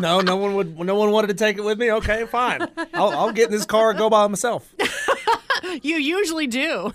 no, 0.00 0.20
no 0.20 0.36
one 0.36 0.54
would. 0.54 0.78
No 0.78 0.94
one 0.94 1.10
wanted 1.10 1.28
to 1.28 1.34
take 1.34 1.58
it 1.58 1.62
with 1.64 1.78
me. 1.78 1.92
Okay, 1.92 2.24
fine. 2.24 2.66
I'll, 2.94 3.10
I'll 3.10 3.32
get 3.32 3.46
in 3.46 3.52
this 3.52 3.66
car 3.66 3.90
and 3.90 3.98
go 3.98 4.08
by 4.08 4.26
myself. 4.26 4.74
You 5.80 5.96
usually 5.96 6.46
do. 6.48 6.92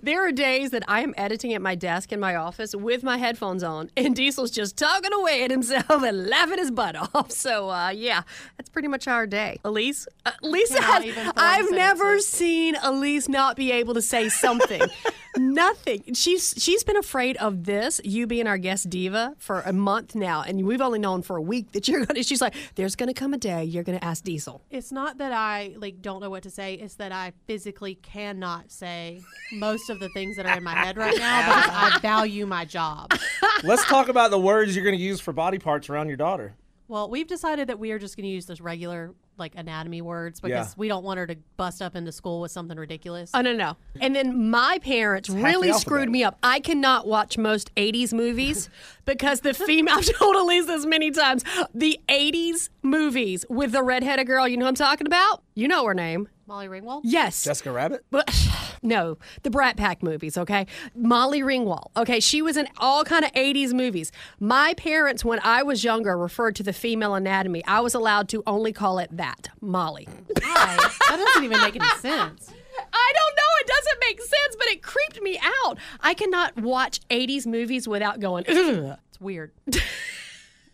There 0.00 0.26
are 0.26 0.32
days 0.32 0.70
that 0.70 0.84
I 0.88 1.02
am 1.02 1.12
editing 1.16 1.52
at 1.52 1.60
my 1.60 1.74
desk 1.74 2.12
in 2.12 2.20
my 2.20 2.34
office 2.36 2.74
with 2.74 3.02
my 3.02 3.18
headphones 3.18 3.62
on, 3.62 3.90
and 3.96 4.16
Diesel's 4.16 4.50
just 4.50 4.76
talking 4.76 5.12
away 5.12 5.44
at 5.44 5.50
himself 5.50 5.90
and 5.90 6.28
laughing 6.28 6.58
his 6.58 6.70
butt 6.70 6.96
off. 6.96 7.30
So, 7.30 7.68
uh, 7.70 7.90
yeah, 7.90 8.22
that's 8.56 8.70
pretty 8.70 8.88
much 8.88 9.06
our 9.06 9.26
day. 9.26 9.58
Elise, 9.64 10.06
uh, 10.24 10.30
Lisa 10.42 10.80
has. 10.80 11.32
I've 11.36 11.70
never 11.70 12.20
seen 12.20 12.76
Elise 12.82 13.28
not 13.28 13.56
be 13.56 13.70
able 13.72 13.94
to 13.94 14.02
say 14.02 14.28
something. 14.28 14.82
Nothing. 15.36 16.14
She's 16.14 16.54
she's 16.58 16.84
been 16.84 16.96
afraid 16.96 17.36
of 17.38 17.64
this. 17.64 18.00
You 18.04 18.26
being 18.26 18.46
our 18.46 18.58
guest 18.58 18.90
diva 18.90 19.34
for 19.38 19.60
a 19.60 19.72
month 19.72 20.14
now, 20.14 20.42
and 20.42 20.66
we've 20.66 20.80
only 20.80 20.98
known 20.98 21.22
for 21.22 21.36
a 21.36 21.42
week 21.42 21.72
that 21.72 21.88
you're 21.88 22.04
gonna. 22.04 22.22
She's 22.22 22.40
like, 22.40 22.54
"There's 22.74 22.96
gonna 22.96 23.14
come 23.14 23.32
a 23.32 23.38
day 23.38 23.64
you're 23.64 23.82
gonna 23.82 23.98
ask 24.02 24.24
Diesel." 24.24 24.62
It's 24.70 24.92
not 24.92 25.18
that 25.18 25.32
I 25.32 25.74
like 25.78 26.02
don't 26.02 26.20
know 26.20 26.28
what 26.28 26.42
to 26.42 26.50
say. 26.50 26.74
It's 26.74 26.96
that 26.96 27.12
I 27.12 27.32
physically 27.46 27.94
cannot 27.94 28.70
say 28.70 29.22
most 29.52 29.88
of 29.88 30.00
the 30.00 30.10
things 30.10 30.36
that 30.36 30.44
are 30.44 30.58
in 30.58 30.64
my 30.64 30.74
head 30.74 30.96
right 30.98 31.16
now 31.16 31.62
because 31.62 31.70
I 31.72 31.98
value 32.00 32.46
my 32.46 32.64
job. 32.64 33.12
Let's 33.64 33.86
talk 33.86 34.08
about 34.08 34.30
the 34.30 34.38
words 34.38 34.76
you're 34.76 34.84
going 34.84 34.96
to 34.96 35.02
use 35.02 35.20
for 35.20 35.32
body 35.32 35.58
parts 35.58 35.88
around 35.88 36.08
your 36.08 36.16
daughter. 36.16 36.54
Well, 36.88 37.08
we've 37.08 37.26
decided 37.26 37.68
that 37.68 37.78
we 37.78 37.90
are 37.92 37.98
just 37.98 38.16
going 38.16 38.24
to 38.24 38.30
use 38.30 38.46
those 38.46 38.60
regular 38.60 39.14
like 39.42 39.54
anatomy 39.56 40.00
words 40.00 40.40
because 40.40 40.50
Yeah. 40.68 40.74
we 40.76 40.88
don't 40.88 41.04
want 41.04 41.18
her 41.18 41.26
to 41.26 41.36
bust 41.56 41.82
up 41.82 41.94
into 41.94 42.12
school 42.12 42.40
with 42.40 42.50
something 42.50 42.78
ridiculous. 42.78 43.30
Oh 43.34 43.42
no 43.42 43.52
no! 43.54 43.76
And 44.00 44.16
then 44.16 44.48
my 44.50 44.78
parents 44.82 45.28
really 45.28 45.72
screwed 45.74 46.08
me 46.08 46.24
up. 46.24 46.38
I 46.42 46.60
cannot 46.60 47.06
watch 47.06 47.36
most 47.36 47.74
'80s 47.74 48.12
movies 48.14 48.70
because 49.04 49.40
the 49.40 49.52
female. 49.52 49.96
I've 49.98 50.06
told 50.18 50.36
Elise 50.36 50.66
this 50.66 50.86
many 50.86 51.10
times. 51.10 51.44
The 51.74 52.00
'80s 52.08 52.70
movies 52.82 53.44
with 53.50 53.72
the 53.72 53.82
redheaded 53.82 54.26
girl. 54.26 54.48
You 54.48 54.56
know 54.56 54.64
who 54.64 54.68
I'm 54.70 54.74
talking 54.74 55.06
about? 55.06 55.42
You 55.54 55.68
know 55.68 55.84
her 55.84 55.94
name. 55.94 56.28
Molly 56.52 56.68
Ringwald. 56.68 57.00
Yes. 57.04 57.44
Jessica 57.44 57.72
Rabbit? 57.72 58.04
But 58.10 58.30
no, 58.82 59.16
the 59.42 59.48
Brat 59.48 59.78
Pack 59.78 60.02
movies, 60.02 60.36
okay? 60.36 60.66
Molly 60.94 61.40
Ringwald, 61.40 61.86
okay? 61.96 62.20
She 62.20 62.42
was 62.42 62.58
in 62.58 62.68
all 62.76 63.04
kind 63.04 63.24
of 63.24 63.32
80s 63.32 63.72
movies. 63.72 64.12
My 64.38 64.74
parents, 64.74 65.24
when 65.24 65.40
I 65.42 65.62
was 65.62 65.82
younger, 65.82 66.14
referred 66.18 66.54
to 66.56 66.62
the 66.62 66.74
female 66.74 67.14
anatomy. 67.14 67.64
I 67.64 67.80
was 67.80 67.94
allowed 67.94 68.28
to 68.30 68.42
only 68.46 68.70
call 68.74 68.98
it 68.98 69.16
that, 69.16 69.48
Molly. 69.62 70.06
Why? 70.26 70.76
that 70.76 71.16
doesn't 71.16 71.42
even 71.42 71.58
make 71.58 71.74
any 71.74 71.88
sense. 72.00 72.50
I 72.92 73.12
don't 73.14 73.36
know. 73.36 73.42
It 73.60 73.66
doesn't 73.68 74.00
make 74.00 74.20
sense, 74.20 74.56
but 74.58 74.66
it 74.68 74.82
creeped 74.82 75.22
me 75.22 75.40
out. 75.64 75.78
I 76.00 76.12
cannot 76.12 76.58
watch 76.58 77.00
80s 77.08 77.46
movies 77.46 77.88
without 77.88 78.20
going, 78.20 78.44
Ugh. 78.46 78.98
It's 79.08 79.20
weird. 79.20 79.52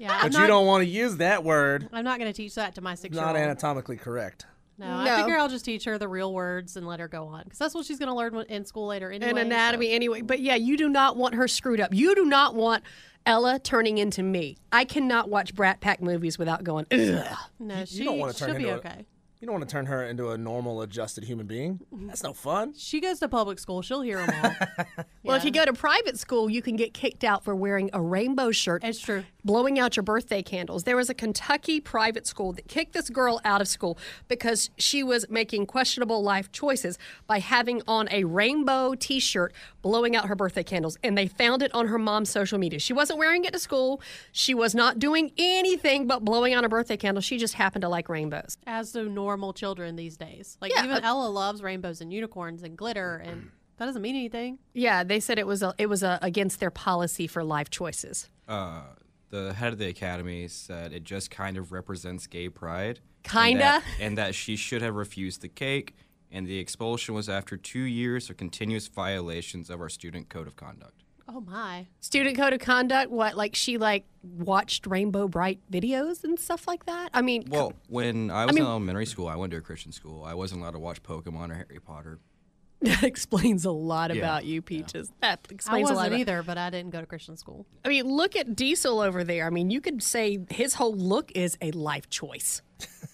Yeah, 0.01 0.13
I'm 0.13 0.27
But 0.27 0.33
not, 0.35 0.41
you 0.43 0.47
don't 0.47 0.67
want 0.67 0.85
to 0.85 0.89
use 0.89 1.17
that 1.17 1.43
word. 1.43 1.89
I'm 1.93 2.05
not 2.05 2.21
going 2.21 2.33
to 2.33 2.37
teach 2.37 2.55
that 2.55 2.77
to 2.77 2.81
my 2.81 2.95
six 2.95 3.17
year 3.17 3.25
Not 3.25 3.35
anatomically 3.35 3.97
correct. 3.97 4.47
No, 4.79 5.05
No. 5.05 5.15
I 5.15 5.21
figure 5.23 5.37
I'll 5.39 5.49
just 5.49 5.65
teach 5.65 5.85
her 5.85 5.99
the 5.99 6.09
real 6.09 6.33
words 6.33 6.77
and 6.77 6.87
let 6.87 7.01
her 7.01 7.09
go 7.09 7.27
on 7.27 7.43
because 7.45 7.59
that's 7.59 7.75
what 7.75 7.85
she's 7.85 7.99
going 7.99 8.09
to 8.09 8.15
learn 8.15 8.35
in 8.49 8.65
school 8.65 8.87
later 8.87 9.11
anyway. 9.11 9.31
an 9.31 9.37
so- 9.37 9.41
anatomy 9.43 9.91
anyway. 9.93 10.21
But 10.23 10.41
yeah, 10.41 10.55
you 10.55 10.77
do 10.77 10.89
not 10.89 11.17
want 11.17 11.35
her 11.35 11.49
screwed 11.49 11.81
up. 11.81 11.93
You 11.93 12.15
do 12.15 12.25
not 12.25 12.55
want 12.55 12.85
Ella 13.27 13.59
turning 13.59 13.99
into 13.99 14.23
me. 14.23 14.57
I 14.73 14.85
cannot 14.85 15.29
watch 15.29 15.55
Brat 15.55 15.81
Pack 15.81 16.01
movies 16.01 16.39
without 16.39 16.65
going, 16.65 16.87
Ugh. 16.93 17.37
No, 17.59 17.85
she, 17.85 17.99
You 17.99 18.05
don't 18.05 18.19
want 18.19 18.33
to 18.35 18.39
turn 18.39 18.51
she'll 18.51 18.59
be 18.59 18.71
okay. 18.73 18.89
a, 19.01 19.05
You 19.41 19.47
don't 19.47 19.55
want 19.55 19.69
to 19.69 19.73
turn 19.73 19.87
her 19.87 20.03
into 20.03 20.31
a 20.31 20.39
normal, 20.39 20.83
adjusted 20.83 21.23
human 21.23 21.47
being. 21.47 21.79
That's 21.93 22.25
no 22.25 22.33
fun. 22.33 22.75
She 22.77 23.01
goes 23.01 23.21
to 23.21 23.29
public 23.29 23.61
school. 23.61 23.83
She'll 23.83 24.03
hear 24.03 24.25
them 24.25 24.35
all. 24.43 25.05
Well, 25.25 25.37
if 25.37 25.45
you 25.45 25.51
go 25.51 25.67
to 25.67 25.75
private 25.75 26.19
school, 26.19 26.49
you 26.49 26.63
can 26.63 26.75
get 26.77 26.95
kicked 26.95 27.23
out 27.23 27.45
for 27.45 27.55
wearing 27.55 27.91
a 27.93 28.01
rainbow 28.01 28.51
shirt. 28.51 28.83
It's 28.83 28.99
true. 28.99 29.25
Blowing 29.45 29.79
out 29.79 29.95
your 29.95 30.03
birthday 30.03 30.43
candles. 30.43 30.85
There 30.85 30.97
was 30.97 31.11
a 31.11 31.15
Kentucky 31.15 31.81
private 31.81 32.27
school 32.27 32.53
that 32.53 32.67
kicked 32.67 32.95
this 32.95 33.11
girl 33.11 33.39
out 33.45 33.61
of 33.61 33.69
school 33.69 33.99
because 34.27 34.71
she 34.79 35.03
was 35.03 35.29
making 35.29 35.67
questionable 35.67 36.23
life 36.23 36.51
choices 36.51 36.99
by 37.27 37.41
having 37.41 37.83
on 37.87 38.09
a 38.11 38.25
rainbow 38.25 38.95
t 38.95 39.21
shirt 39.21 39.53
blowing 39.83 40.17
out 40.17 40.29
her 40.29 40.35
birthday 40.35 40.63
candles. 40.63 40.97
And 41.05 41.19
they 41.19 41.27
found 41.27 41.63
it 41.63 41.75
on 41.75 41.89
her 41.89 41.99
mom's 41.99 42.31
social 42.31 42.59
media. 42.59 42.79
She 42.79 42.95
wasn't 42.95 43.19
wearing 43.19 43.45
it 43.45 43.53
to 43.53 43.59
school. 43.59 44.01
She 44.33 44.55
was 44.55 44.75
not 44.75 44.99
doing 44.99 45.33
anything 45.37 46.07
but 46.07 46.25
blowing 46.25 46.55
out 46.55 46.65
a 46.65 46.71
birthday 46.71 46.97
candle. 46.97 47.21
She 47.21 47.37
just 47.37 47.53
happened 47.53 47.83
to 47.83 47.91
like 47.91 48.09
rainbows. 48.09 48.57
As 48.67 48.93
do 48.93 49.11
normal 49.11 49.28
children 49.53 49.97
these 49.97 50.17
days. 50.17 50.57
Like 50.61 50.73
Yeah, 50.75 50.85
even 50.85 50.97
uh, 50.99 51.01
Ella 51.03 51.29
loves 51.29 51.63
rainbows 51.63 52.01
and 52.01 52.13
unicorns 52.13 52.63
and 52.63 52.77
glitter, 52.77 53.17
and 53.17 53.51
that 53.77 53.87
doesn't 53.87 54.03
mean 54.03 54.17
anything. 54.17 54.59
Yeah, 54.73 55.05
they 55.05 55.21
said 55.21 55.39
it 55.39 55.47
was 55.47 55.63
a, 55.63 55.75
it 55.79 55.87
was 55.87 56.03
a, 56.03 56.19
against 56.23 56.61
their 56.61 56.71
policy 56.71 57.27
for 57.27 57.45
life 57.45 57.71
choices. 57.71 58.29
Uh, 58.49 58.83
the 59.31 59.53
head 59.55 59.73
of 59.73 59.79
the 59.79 59.89
academy 59.89 60.49
said 60.49 60.93
it 60.93 61.05
just 61.05 61.31
kind 61.31 61.57
of 61.59 61.71
represents 61.73 62.27
gay 62.27 62.49
pride. 62.49 63.01
Kinda? 63.25 63.59
that- 63.59 63.85
And 64.01 64.17
that, 64.17 64.35
she 64.35 64.57
should 64.57 64.81
have 64.83 64.95
refused 64.95 65.43
the 65.43 65.49
cake, 65.49 65.95
and 66.31 66.47
the 66.47 66.59
expulsion 66.59 67.15
was 67.15 67.29
after 67.29 67.57
two 67.57 67.81
years 67.83 68.31
of 68.31 68.37
continuous 68.37 68.89
violations 68.89 69.69
of 69.71 69.81
our 69.81 69.89
student 69.91 70.29
code 70.29 70.47
of 70.47 70.57
conduct. 70.57 71.03
Oh 71.29 71.41
my. 71.41 71.87
Student 72.01 72.37
code 72.37 72.53
of 72.55 72.61
conduct. 72.61 73.11
What 73.11 73.37
like 73.37 73.55
she 73.55 73.77
like 73.79 74.05
watched 74.23 74.87
Rainbow 74.87 75.29
Brite 75.29 75.61
videos 75.71 76.25
and 76.25 76.39
stuff 76.39 76.67
like 76.67 76.87
that. 76.87 77.11
I 77.13 77.21
mean, 77.23 77.45
Well, 77.49 77.75
when 77.89 78.31
I 78.31 78.47
was 78.47 78.55
mean- 78.55 78.65
in 78.65 78.69
elementary 78.71 79.07
school, 79.07 79.29
I 79.29 79.37
went 79.37 79.51
to 79.53 79.59
a 79.59 79.61
Christian 79.61 79.93
school. 79.93 80.25
I 80.25 80.35
wasn't 80.35 80.63
allowed 80.63 80.73
to 80.73 80.79
watch 80.79 81.03
Pokemon 81.03 81.51
or 81.51 81.55
Harry 81.55 81.81
Potter. 81.85 82.19
that 82.81 83.03
explains 83.03 83.65
a 83.65 83.73
lot 83.73 84.15
Yeah, 84.15 84.21
about 84.23 84.45
you, 84.45 84.63
Peaches. 84.63 85.11
That 85.21 85.47
explains 85.51 85.91
a 85.91 85.95
lot. 85.95 85.97
wasn't 85.97 86.13
About, 86.15 86.21
either, 86.21 86.43
but 86.45 86.59
I 86.59 86.71
didn't 86.71 86.91
go 86.93 87.01
to 87.01 87.07
Christian 87.07 87.37
school. 87.37 87.67
I 87.85 87.89
mean, 87.89 88.07
look 88.07 88.37
at 88.37 88.55
Diesel 88.55 89.01
over 89.01 89.25
there. 89.25 89.47
I 89.47 89.51
mean, 89.51 89.71
you 89.71 89.81
could 89.81 90.01
say 90.03 90.39
his 90.49 90.75
whole 90.75 90.95
look 90.95 91.33
is 91.35 91.59
a 91.61 91.73
life 91.73 92.09
choice. 92.09 92.63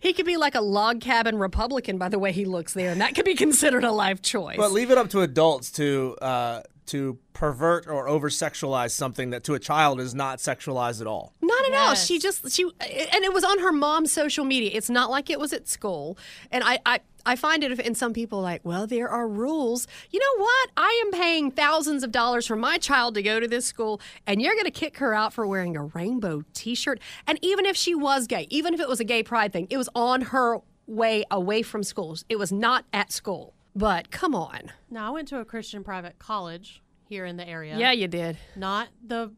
he 0.00 0.12
could 0.12 0.26
be 0.26 0.36
like 0.36 0.54
a 0.54 0.60
log 0.60 1.00
cabin 1.00 1.38
Republican 1.38 1.98
by 1.98 2.08
the 2.08 2.18
way 2.18 2.32
he 2.32 2.44
looks 2.44 2.74
there, 2.74 2.90
and 2.90 3.00
that 3.00 3.14
could 3.14 3.24
be 3.24 3.34
considered 3.34 3.84
a 3.84 3.92
life 3.92 4.22
choice. 4.22 4.56
But 4.56 4.72
leave 4.72 4.90
it 4.90 4.98
up 4.98 5.10
to 5.10 5.22
adults 5.22 5.70
to 5.72 6.16
uh, 6.22 6.62
to 6.86 7.18
pervert 7.32 7.86
or 7.86 8.08
over 8.08 8.28
sexualize 8.28 8.90
something 8.90 9.30
that 9.30 9.44
to 9.44 9.54
a 9.54 9.58
child 9.58 10.00
is 10.00 10.14
not 10.14 10.38
sexualized 10.38 11.00
at 11.00 11.06
all. 11.06 11.32
Not 11.40 11.66
at 11.66 11.74
all. 11.74 11.94
She 11.94 12.18
just 12.18 12.50
she 12.50 12.62
and 12.62 13.24
it 13.24 13.32
was 13.32 13.44
on 13.44 13.60
her 13.60 13.72
mom's 13.72 14.12
social 14.12 14.44
media. 14.44 14.70
It's 14.72 14.90
not 14.90 15.10
like 15.10 15.30
it 15.30 15.38
was 15.38 15.52
at 15.52 15.68
school. 15.68 16.18
And 16.50 16.64
I 16.64 16.78
I 16.84 17.00
I 17.26 17.36
find 17.36 17.62
it 17.62 17.78
in 17.80 17.94
some 17.94 18.14
people 18.14 18.40
like, 18.40 18.64
well, 18.64 18.86
there 18.86 19.08
are 19.08 19.28
rules. 19.28 19.86
You 20.10 20.18
know 20.18 20.42
what? 20.42 20.70
I 20.78 21.02
am 21.04 21.12
paying 21.12 21.50
thousands 21.50 22.02
of 22.02 22.10
dollars 22.10 22.46
for 22.46 22.56
my 22.56 22.78
child 22.78 23.14
to 23.16 23.22
go 23.22 23.38
to 23.38 23.46
this 23.46 23.66
school, 23.66 24.00
and 24.26 24.40
you're 24.40 24.54
going 24.54 24.64
to 24.64 24.70
kick 24.70 24.96
her 24.96 25.12
out 25.12 25.34
for 25.34 25.46
wearing 25.46 25.76
a 25.76 25.84
rainbow 25.84 26.42
T-shirt. 26.54 27.00
And 27.26 27.38
even 27.42 27.66
if 27.66 27.76
she 27.76 27.87
was 27.94 28.26
gay, 28.26 28.46
even 28.50 28.74
if 28.74 28.80
it 28.80 28.88
was 28.88 29.00
a 29.00 29.04
gay 29.04 29.22
pride 29.22 29.52
thing, 29.52 29.66
it 29.70 29.76
was 29.76 29.88
on 29.94 30.20
her 30.22 30.58
way 30.86 31.24
away 31.30 31.62
from 31.62 31.82
schools. 31.82 32.24
It 32.28 32.36
was 32.38 32.50
not 32.52 32.84
at 32.92 33.12
school. 33.12 33.54
But 33.76 34.10
come 34.10 34.34
on. 34.34 34.72
Now 34.90 35.08
I 35.08 35.10
went 35.10 35.28
to 35.28 35.38
a 35.40 35.44
Christian 35.44 35.84
private 35.84 36.18
college 36.18 36.82
here 37.08 37.24
in 37.24 37.36
the 37.36 37.46
area. 37.48 37.76
Yeah, 37.78 37.92
you 37.92 38.08
did. 38.08 38.36
Not 38.56 38.88
the 39.06 39.32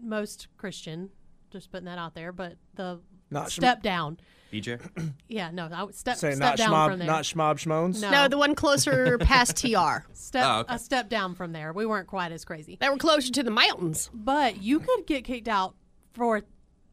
most 0.00 0.48
Christian, 0.56 1.10
just 1.50 1.70
putting 1.70 1.86
that 1.86 1.98
out 1.98 2.14
there, 2.14 2.32
but 2.32 2.54
the 2.74 3.00
Not 3.30 3.50
sh- 3.50 3.56
step 3.56 3.82
down. 3.82 4.18
BJ? 4.52 4.80
Yeah, 5.28 5.50
no, 5.50 5.68
I 5.72 5.82
would 5.82 5.94
step, 5.96 6.16
Say 6.16 6.30
step 6.34 6.40
not 6.40 6.56
down 6.56 6.70
schmob, 6.70 6.90
from 6.90 6.98
there. 7.00 7.06
not 7.08 7.24
schmob 7.24 7.54
schmones. 7.56 8.00
no, 8.00 8.10
No, 8.10 8.28
the 8.28 8.38
one 8.38 8.54
closer 8.54 9.18
past 9.20 9.56
TR. 9.56 10.06
step 10.12 10.44
Oh, 10.46 10.60
okay. 10.60 10.74
a 10.74 10.78
step 10.78 11.08
down 11.08 11.34
from 11.34 11.52
there. 11.52 11.72
We 11.72 11.86
weren't 11.86 12.06
quite 12.06 12.30
as 12.32 12.44
crazy. 12.44 12.76
They 12.80 12.88
were 12.88 12.96
closer 12.96 13.32
to 13.32 13.42
the 13.42 13.50
mountains. 13.50 14.10
But 14.14 14.62
you 14.62 14.78
could 14.80 15.06
get 15.06 15.24
kicked 15.24 15.48
out 15.48 15.74
for 16.12 16.42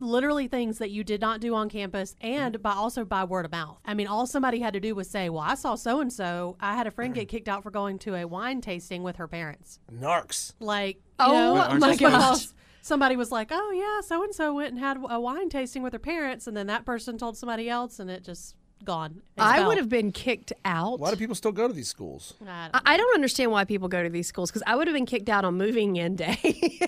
literally 0.02 0.48
things 0.48 0.80
that 0.80 0.90
you 0.90 1.04
did 1.04 1.22
not 1.22 1.40
do 1.40 1.56
on 1.56 1.70
campus 1.70 2.16
and 2.20 2.56
mm-hmm. 2.56 2.62
by 2.62 2.74
also 2.74 3.06
by 3.06 3.24
word 3.24 3.46
of 3.46 3.52
mouth. 3.52 3.80
I 3.86 3.94
mean, 3.94 4.08
all 4.08 4.26
somebody 4.26 4.60
had 4.60 4.74
to 4.74 4.80
do 4.80 4.96
was 4.96 5.10
say, 5.10 5.30
"Well, 5.30 5.42
I 5.42 5.56
saw 5.56 5.76
so 5.76 6.02
and 6.02 6.12
so. 6.12 6.58
I 6.60 6.76
had 6.76 6.88
a 6.88 6.92
friend 6.92 7.14
get 7.14 7.28
mm-hmm. 7.28 7.38
kicked 7.38 7.48
out 7.48 7.64
for 7.64 7.72
going 7.72 8.00
to 8.00 8.16
a 8.16 8.26
wine 8.26 8.62
tasting 8.62 9.04
with 9.04 9.18
her 9.18 9.28
parents." 9.28 9.80
Narcs. 9.92 10.54
Like, 10.60 10.98
you 10.98 11.02
Oh 11.20 11.56
know, 11.56 11.78
my 11.80 11.96
gosh. 11.96 12.48
Somebody 12.82 13.16
was 13.16 13.32
like, 13.32 13.50
"Oh 13.52 13.72
yeah, 13.72 14.06
so 14.06 14.24
and 14.24 14.34
so 14.34 14.56
went 14.56 14.72
and 14.72 14.80
had 14.80 14.98
a 15.10 15.20
wine 15.20 15.50
tasting 15.50 15.84
with 15.84 15.94
her 15.94 16.00
parents," 16.00 16.48
and 16.48 16.58
then 16.58 16.68
that 16.68 16.86
person 16.86 17.18
told 17.18 17.38
somebody 17.38 17.70
else, 17.70 18.00
and 18.00 18.10
it 18.10 18.24
just 18.24 18.56
gone. 18.86 19.22
I 19.38 19.52
Expelled. 19.52 19.68
would 19.68 19.78
have 19.78 19.90
been 19.90 20.12
kicked 20.12 20.54
out. 20.66 21.00
Why 21.00 21.10
do 21.12 21.16
people 21.18 21.36
still 21.36 21.52
go 21.52 21.68
to 21.68 21.74
these 21.74 21.88
schools? 21.88 22.34
I 22.48 22.70
don't 22.72 22.76
I 22.86 22.94
I 22.94 22.98
don't 22.98 23.14
understand 23.16 23.52
why 23.52 23.64
people 23.66 23.88
go 23.88 24.04
to 24.04 24.10
these 24.10 24.28
schools 24.28 24.50
because 24.52 24.64
I 24.68 24.76
would 24.76 24.88
have 24.88 24.94
been 24.94 25.06
kicked 25.06 25.30
out 25.30 25.46
on 25.46 25.58
moving 25.58 25.96
in 25.96 26.16
day. 26.16 26.38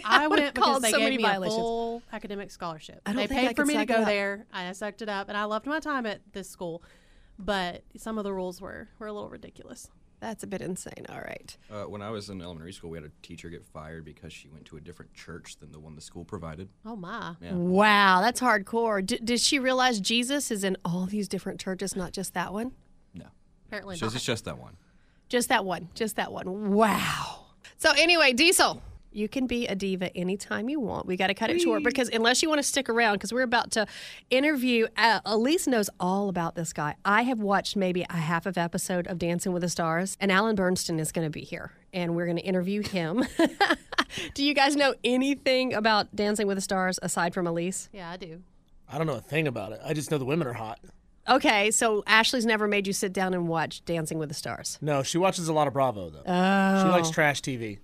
I 0.05 0.27
would 0.27 0.39
have 0.39 0.45
went 0.47 0.55
because 0.55 0.81
they 0.81 0.91
so 0.91 0.97
gave 0.97 1.05
many 1.05 1.17
me 1.17 1.23
violations. 1.23 1.57
a 1.57 1.61
full 1.61 2.01
academic 2.11 2.51
scholarship. 2.51 3.01
I 3.05 3.11
don't 3.11 3.17
they 3.17 3.27
think 3.27 3.39
paid 3.41 3.49
I 3.49 3.53
for 3.53 3.65
me 3.65 3.77
to 3.77 3.85
go 3.85 4.05
there. 4.05 4.45
I 4.53 4.71
sucked 4.73 5.01
it 5.01 5.09
up, 5.09 5.29
and 5.29 5.37
I 5.37 5.45
loved 5.45 5.65
my 5.65 5.79
time 5.79 6.05
at 6.05 6.21
this 6.33 6.49
school. 6.49 6.83
But 7.39 7.83
some 7.97 8.17
of 8.17 8.23
the 8.23 8.33
rules 8.33 8.61
were 8.61 8.89
were 8.99 9.07
a 9.07 9.13
little 9.13 9.29
ridiculous. 9.29 9.89
That's 10.23 10.41
a 10.43 10.47
bit 10.47 10.61
insane. 10.61 11.05
All 11.09 11.19
right. 11.19 11.57
Uh, 11.69 11.83
when 11.83 12.01
I 12.01 12.09
was 12.09 12.29
in 12.29 12.41
elementary 12.41 12.71
school, 12.71 12.89
we 12.91 12.97
had 12.97 13.03
a 13.05 13.11
teacher 13.21 13.49
get 13.49 13.65
fired 13.65 14.05
because 14.05 14.31
she 14.31 14.47
went 14.47 14.63
to 14.67 14.77
a 14.77 14.79
different 14.79 15.13
church 15.13 15.57
than 15.57 15.73
the 15.73 15.79
one 15.81 15.95
the 15.95 16.01
school 16.01 16.23
provided. 16.23 16.69
Oh 16.85 16.95
my! 16.95 17.35
Yeah. 17.41 17.51
Wow, 17.55 18.21
that's 18.21 18.39
hardcore. 18.39 19.05
D- 19.05 19.19
did 19.21 19.41
she 19.41 19.59
realize 19.59 19.99
Jesus 19.99 20.49
is 20.49 20.63
in 20.63 20.77
all 20.85 21.05
these 21.07 21.27
different 21.27 21.59
churches, 21.59 21.97
not 21.97 22.13
just 22.13 22.33
that 22.35 22.53
one? 22.53 22.71
No. 23.13 23.25
Apparently 23.67 23.97
So 23.97 24.05
not. 24.05 24.15
it's 24.15 24.23
just 24.23 24.45
that 24.45 24.57
one. 24.57 24.77
Just 25.27 25.49
that 25.49 25.65
one. 25.65 25.89
Just 25.93 26.15
that 26.15 26.31
one. 26.31 26.71
Wow. 26.71 27.47
So 27.77 27.91
anyway, 27.97 28.31
Diesel, 28.31 28.81
You 29.15 29.29
can 29.29 29.47
be 29.47 29.67
a 29.67 29.75
diva 29.75 30.15
anytime 30.15 30.69
you 30.69 30.79
want. 30.79 31.05
We 31.05 31.15
got 31.17 31.27
to 31.27 31.33
cut 31.33 31.49
it 31.49 31.59
short 31.61 31.83
because 31.83 32.09
unless 32.09 32.41
you 32.41 32.49
want 32.49 32.59
to 32.59 32.63
stick 32.63 32.89
around, 32.89 33.15
because 33.15 33.31
we're 33.31 33.43
about 33.43 33.71
to 33.71 33.85
interview. 34.29 34.87
Uh, 34.97 35.19
Elise 35.25 35.67
knows 35.67 35.89
all 35.99 36.29
about 36.29 36.55
this 36.55 36.73
guy. 36.73 36.95
I 37.05 37.23
have 37.23 37.39
watched 37.39 37.75
maybe 37.75 38.05
a 38.09 38.17
half 38.17 38.45
of 38.45 38.57
episode 38.57 39.07
of 39.07 39.17
Dancing 39.17 39.53
with 39.53 39.61
the 39.61 39.69
Stars, 39.69 40.17
and 40.19 40.31
Alan 40.31 40.55
Bersten 40.55 40.99
is 40.99 41.11
going 41.11 41.25
to 41.25 41.29
be 41.31 41.41
here, 41.41 41.71
and 41.93 42.15
we're 42.15 42.25
going 42.25 42.37
to 42.37 42.43
interview 42.43 42.81
him. 42.81 43.23
do 44.33 44.43
you 44.43 44.53
guys 44.53 44.75
know 44.75 44.93
anything 45.03 45.73
about 45.73 46.15
Dancing 46.15 46.47
with 46.47 46.57
the 46.57 46.61
Stars 46.61 46.99
aside 47.01 47.33
from 47.33 47.47
Elise? 47.47 47.89
Yeah, 47.93 48.09
I 48.09 48.17
do. 48.17 48.41
I 48.89 48.97
don't 48.97 49.07
know 49.07 49.15
a 49.15 49.21
thing 49.21 49.47
about 49.47 49.71
it. 49.71 49.81
I 49.83 49.93
just 49.93 50.11
know 50.11 50.17
the 50.17 50.25
women 50.25 50.47
are 50.47 50.53
hot. 50.53 50.79
Okay, 51.27 51.71
so 51.71 52.03
Ashley's 52.05 52.45
never 52.45 52.67
made 52.67 52.85
you 52.85 52.93
sit 52.93 53.13
down 53.13 53.33
and 53.33 53.47
watch 53.47 53.83
Dancing 53.85 54.19
with 54.19 54.29
the 54.29 54.35
Stars. 54.35 54.77
No, 54.81 55.03
she 55.03 55.17
watches 55.17 55.47
a 55.47 55.53
lot 55.53 55.67
of 55.67 55.73
Bravo 55.73 56.09
though. 56.09 56.23
She 56.23 56.89
likes 56.89 57.09
trash 57.09 57.41
TV. 57.41 57.79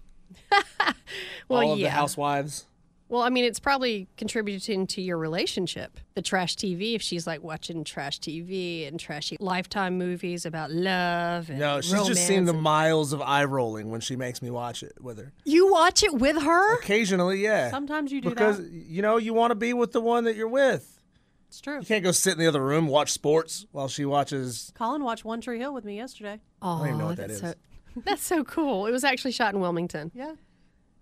Well, 1.48 1.64
All 1.64 1.74
of 1.74 1.80
yeah. 1.80 1.88
the 1.88 1.92
housewives. 1.92 2.68
Well, 3.08 3.24
I 3.24 3.30
mean, 3.30 3.44
it's 3.44 3.60
probably 3.60 4.08
contributing 4.18 4.86
to 4.88 5.02
your 5.02 5.18
relationship. 5.18 6.00
The 6.14 6.22
trash 6.22 6.56
TV, 6.56 6.94
if 6.94 7.02
she's 7.02 7.26
like 7.26 7.42
watching 7.42 7.84
trash 7.84 8.20
TV 8.20 8.88
and 8.88 9.00
trashy 9.00 9.36
lifetime 9.40 9.98
movies 9.98 10.46
about 10.46 10.70
love 10.70 11.50
and 11.50 11.58
No, 11.58 11.82
she's 11.82 12.06
just 12.06 12.28
seen 12.28 12.46
the 12.46 12.54
miles 12.54 13.12
of 13.12 13.20
eye 13.22 13.46
rolling 13.46 13.90
when 13.90 14.00
she 14.00 14.16
makes 14.16 14.44
me 14.44 14.52
watch 14.52 14.84
it 14.84 14.94
with 15.02 15.18
her. 15.18 15.34
You 15.44 15.72
watch 15.72 16.04
it 16.04 16.14
with 16.14 16.40
her? 16.40 16.78
Occasionally, 16.78 17.40
yeah. 17.40 17.72
Sometimes 17.72 18.12
you 18.12 18.22
do 18.22 18.30
because 18.30 18.58
that. 18.58 18.70
you 18.72 19.02
know 19.02 19.18
you 19.18 19.34
want 19.34 19.50
to 19.50 19.56
be 19.56 19.74
with 19.74 19.92
the 19.92 20.02
one 20.02 20.26
that 20.26 20.36
you're 20.36 20.48
with. 20.48 21.00
It's 21.48 21.62
true. 21.62 21.80
You 21.80 21.86
can't 21.86 22.04
go 22.04 22.12
sit 22.12 22.34
in 22.34 22.40
the 22.40 22.46
other 22.46 22.64
room 22.64 22.86
watch 22.86 23.12
sports 23.12 23.66
while 23.72 23.88
she 23.88 24.06
watches. 24.06 24.72
Colin 24.76 25.04
watched 25.04 25.26
One 25.26 25.42
Tree 25.42 25.58
Hill 25.58 25.74
with 25.74 25.84
me 25.84 25.96
yesterday. 25.96 26.40
Oh, 26.62 26.78
don't 26.78 26.88
even 26.90 27.00
know 27.00 27.06
what 27.08 27.18
that's. 27.18 27.40
So, 27.40 27.54
that's 28.06 28.22
so 28.22 28.44
cool. 28.44 28.86
It 28.86 28.92
was 28.92 29.04
actually 29.04 29.32
shot 29.32 29.56
in 29.56 29.60
Wilmington. 29.60 30.12
Yeah, 30.14 30.34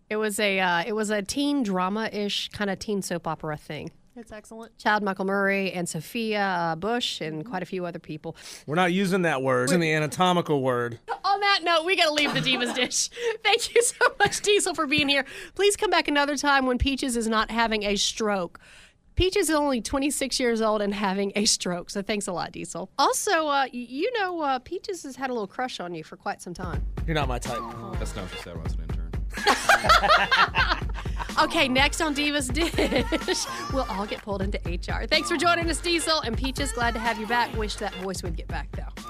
It 0.10 0.16
was 0.18 0.40
a 0.40 0.60
uh, 0.60 0.84
it 0.86 0.94
was 0.94 1.10
a 1.10 1.22
teen 1.22 1.64
drama 1.64 2.10
ish 2.12 2.50
kind 2.50 2.70
of 2.70 2.80
teen 2.80 3.02
soap 3.02 3.28
opera 3.28 3.58
thing. 3.58 3.92
it's 4.16 4.32
excellent. 4.32 4.78
Chad 4.78 5.04
Michael 5.04 5.26
Murray 5.26 5.72
and 5.74 5.88
Sophia 5.88 6.42
uh, 6.42 6.76
Bush 6.76 7.20
and 7.22 7.46
quite 7.46 7.62
a 7.62 7.66
few 7.66 7.86
other 7.86 8.00
people. 8.00 8.36
We're 8.66 8.76
not 8.76 8.94
using 8.94 9.24
that 9.24 9.42
word. 9.44 9.64
It's 9.66 9.74
in 9.74 9.80
the 9.82 9.92
anatomical 9.94 10.62
word. 10.62 11.00
On 11.26 11.40
that 11.42 11.60
note, 11.64 11.84
we 11.86 11.96
got 11.98 12.06
to 12.06 12.14
leave 12.14 12.34
the 12.34 12.40
Divas 12.40 12.74
dish. 12.82 13.10
Thank 13.44 13.76
you 13.76 13.82
so 13.84 14.06
much, 14.18 14.42
Diesel, 14.42 14.74
for 14.74 14.88
being 14.88 15.10
here. 15.10 15.26
Please 15.56 15.76
come 15.76 15.90
back 15.90 16.08
another 16.08 16.38
time 16.38 16.66
when 16.66 16.78
Peaches 16.78 17.18
is 17.18 17.28
not 17.28 17.52
having 17.52 17.84
a 17.84 17.96
stroke. 17.98 18.60
Peaches 19.16 19.50
is 19.50 19.56
only 19.56 19.82
26 19.82 20.40
years 20.40 20.62
old 20.62 20.82
and 20.82 20.94
having 20.94 21.32
a 21.36 21.46
stroke, 21.46 21.90
so 21.90 22.02
thanks 22.04 22.28
a 22.28 22.32
lot, 22.32 22.52
Diesel. 22.52 22.90
Also, 23.00 23.48
uh, 23.48 23.66
you 23.72 24.12
know, 24.14 24.42
uh, 24.42 24.60
Peaches 24.60 25.04
has 25.04 25.16
had 25.16 25.32
a 25.32 25.34
little 25.34 25.48
crush 25.48 25.80
on 25.80 25.94
you 25.96 26.04
for 26.04 26.16
quite 26.16 26.40
some 26.42 26.54
time. 26.54 26.86
You're 27.08 27.16
not 27.16 27.28
my 27.28 27.40
type. 27.40 27.60
That's 28.00 28.16
not 28.16 28.24
what 28.26 28.32
she 28.32 28.44
said 28.44 28.64
was 28.64 28.74
an 28.76 28.82
intern. 28.84 28.97
Okay, 31.39 31.68
next 31.68 32.01
on 32.01 32.16
Divas 32.16 32.51
Dish, 32.51 33.46
we'll 33.72 33.86
all 33.89 34.08
get 34.08 34.24
pulled 34.24 34.42
into 34.42 34.58
HR. 34.66 35.06
Thanks 35.06 35.30
for 35.30 35.38
joining 35.38 35.70
us, 35.70 35.80
Diesel. 35.80 36.22
And 36.22 36.36
Peaches, 36.36 36.72
glad 36.72 36.96
to 36.96 37.00
have 37.00 37.20
you 37.20 37.27
back. 37.27 37.56
Wish 37.56 37.75
that 37.75 37.94
voice 37.96 38.24
would 38.24 38.36
get 38.36 38.48
back, 38.48 38.68
though. 38.72 39.04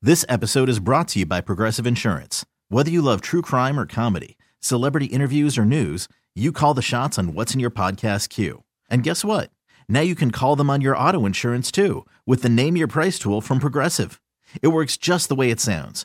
This 0.00 0.24
episode 0.28 0.68
is 0.68 0.80
brought 0.80 1.06
to 1.08 1.20
you 1.20 1.26
by 1.26 1.42
Progressive 1.42 1.86
Insurance. 1.86 2.44
Whether 2.70 2.90
you 2.90 3.02
love 3.02 3.20
true 3.20 3.40
crime 3.40 3.78
or 3.78 3.86
comedy, 3.86 4.36
celebrity 4.58 5.06
interviews 5.06 5.56
or 5.56 5.64
news, 5.64 6.08
you 6.34 6.50
call 6.50 6.74
the 6.74 6.82
shots 6.82 7.20
on 7.20 7.34
what's 7.34 7.54
in 7.54 7.60
your 7.60 7.70
podcast 7.70 8.28
queue. 8.28 8.64
And 8.90 9.04
guess 9.04 9.24
what? 9.24 9.50
Now 9.88 10.00
you 10.00 10.16
can 10.16 10.32
call 10.32 10.56
them 10.56 10.70
on 10.70 10.80
your 10.80 10.96
auto 10.96 11.24
insurance 11.24 11.70
too 11.70 12.04
with 12.26 12.42
the 12.42 12.48
Name 12.48 12.76
Your 12.76 12.88
Price 12.88 13.20
tool 13.20 13.40
from 13.40 13.60
Progressive. 13.60 14.20
It 14.60 14.68
works 14.68 14.96
just 14.96 15.28
the 15.28 15.36
way 15.36 15.50
it 15.50 15.60
sounds. 15.60 16.04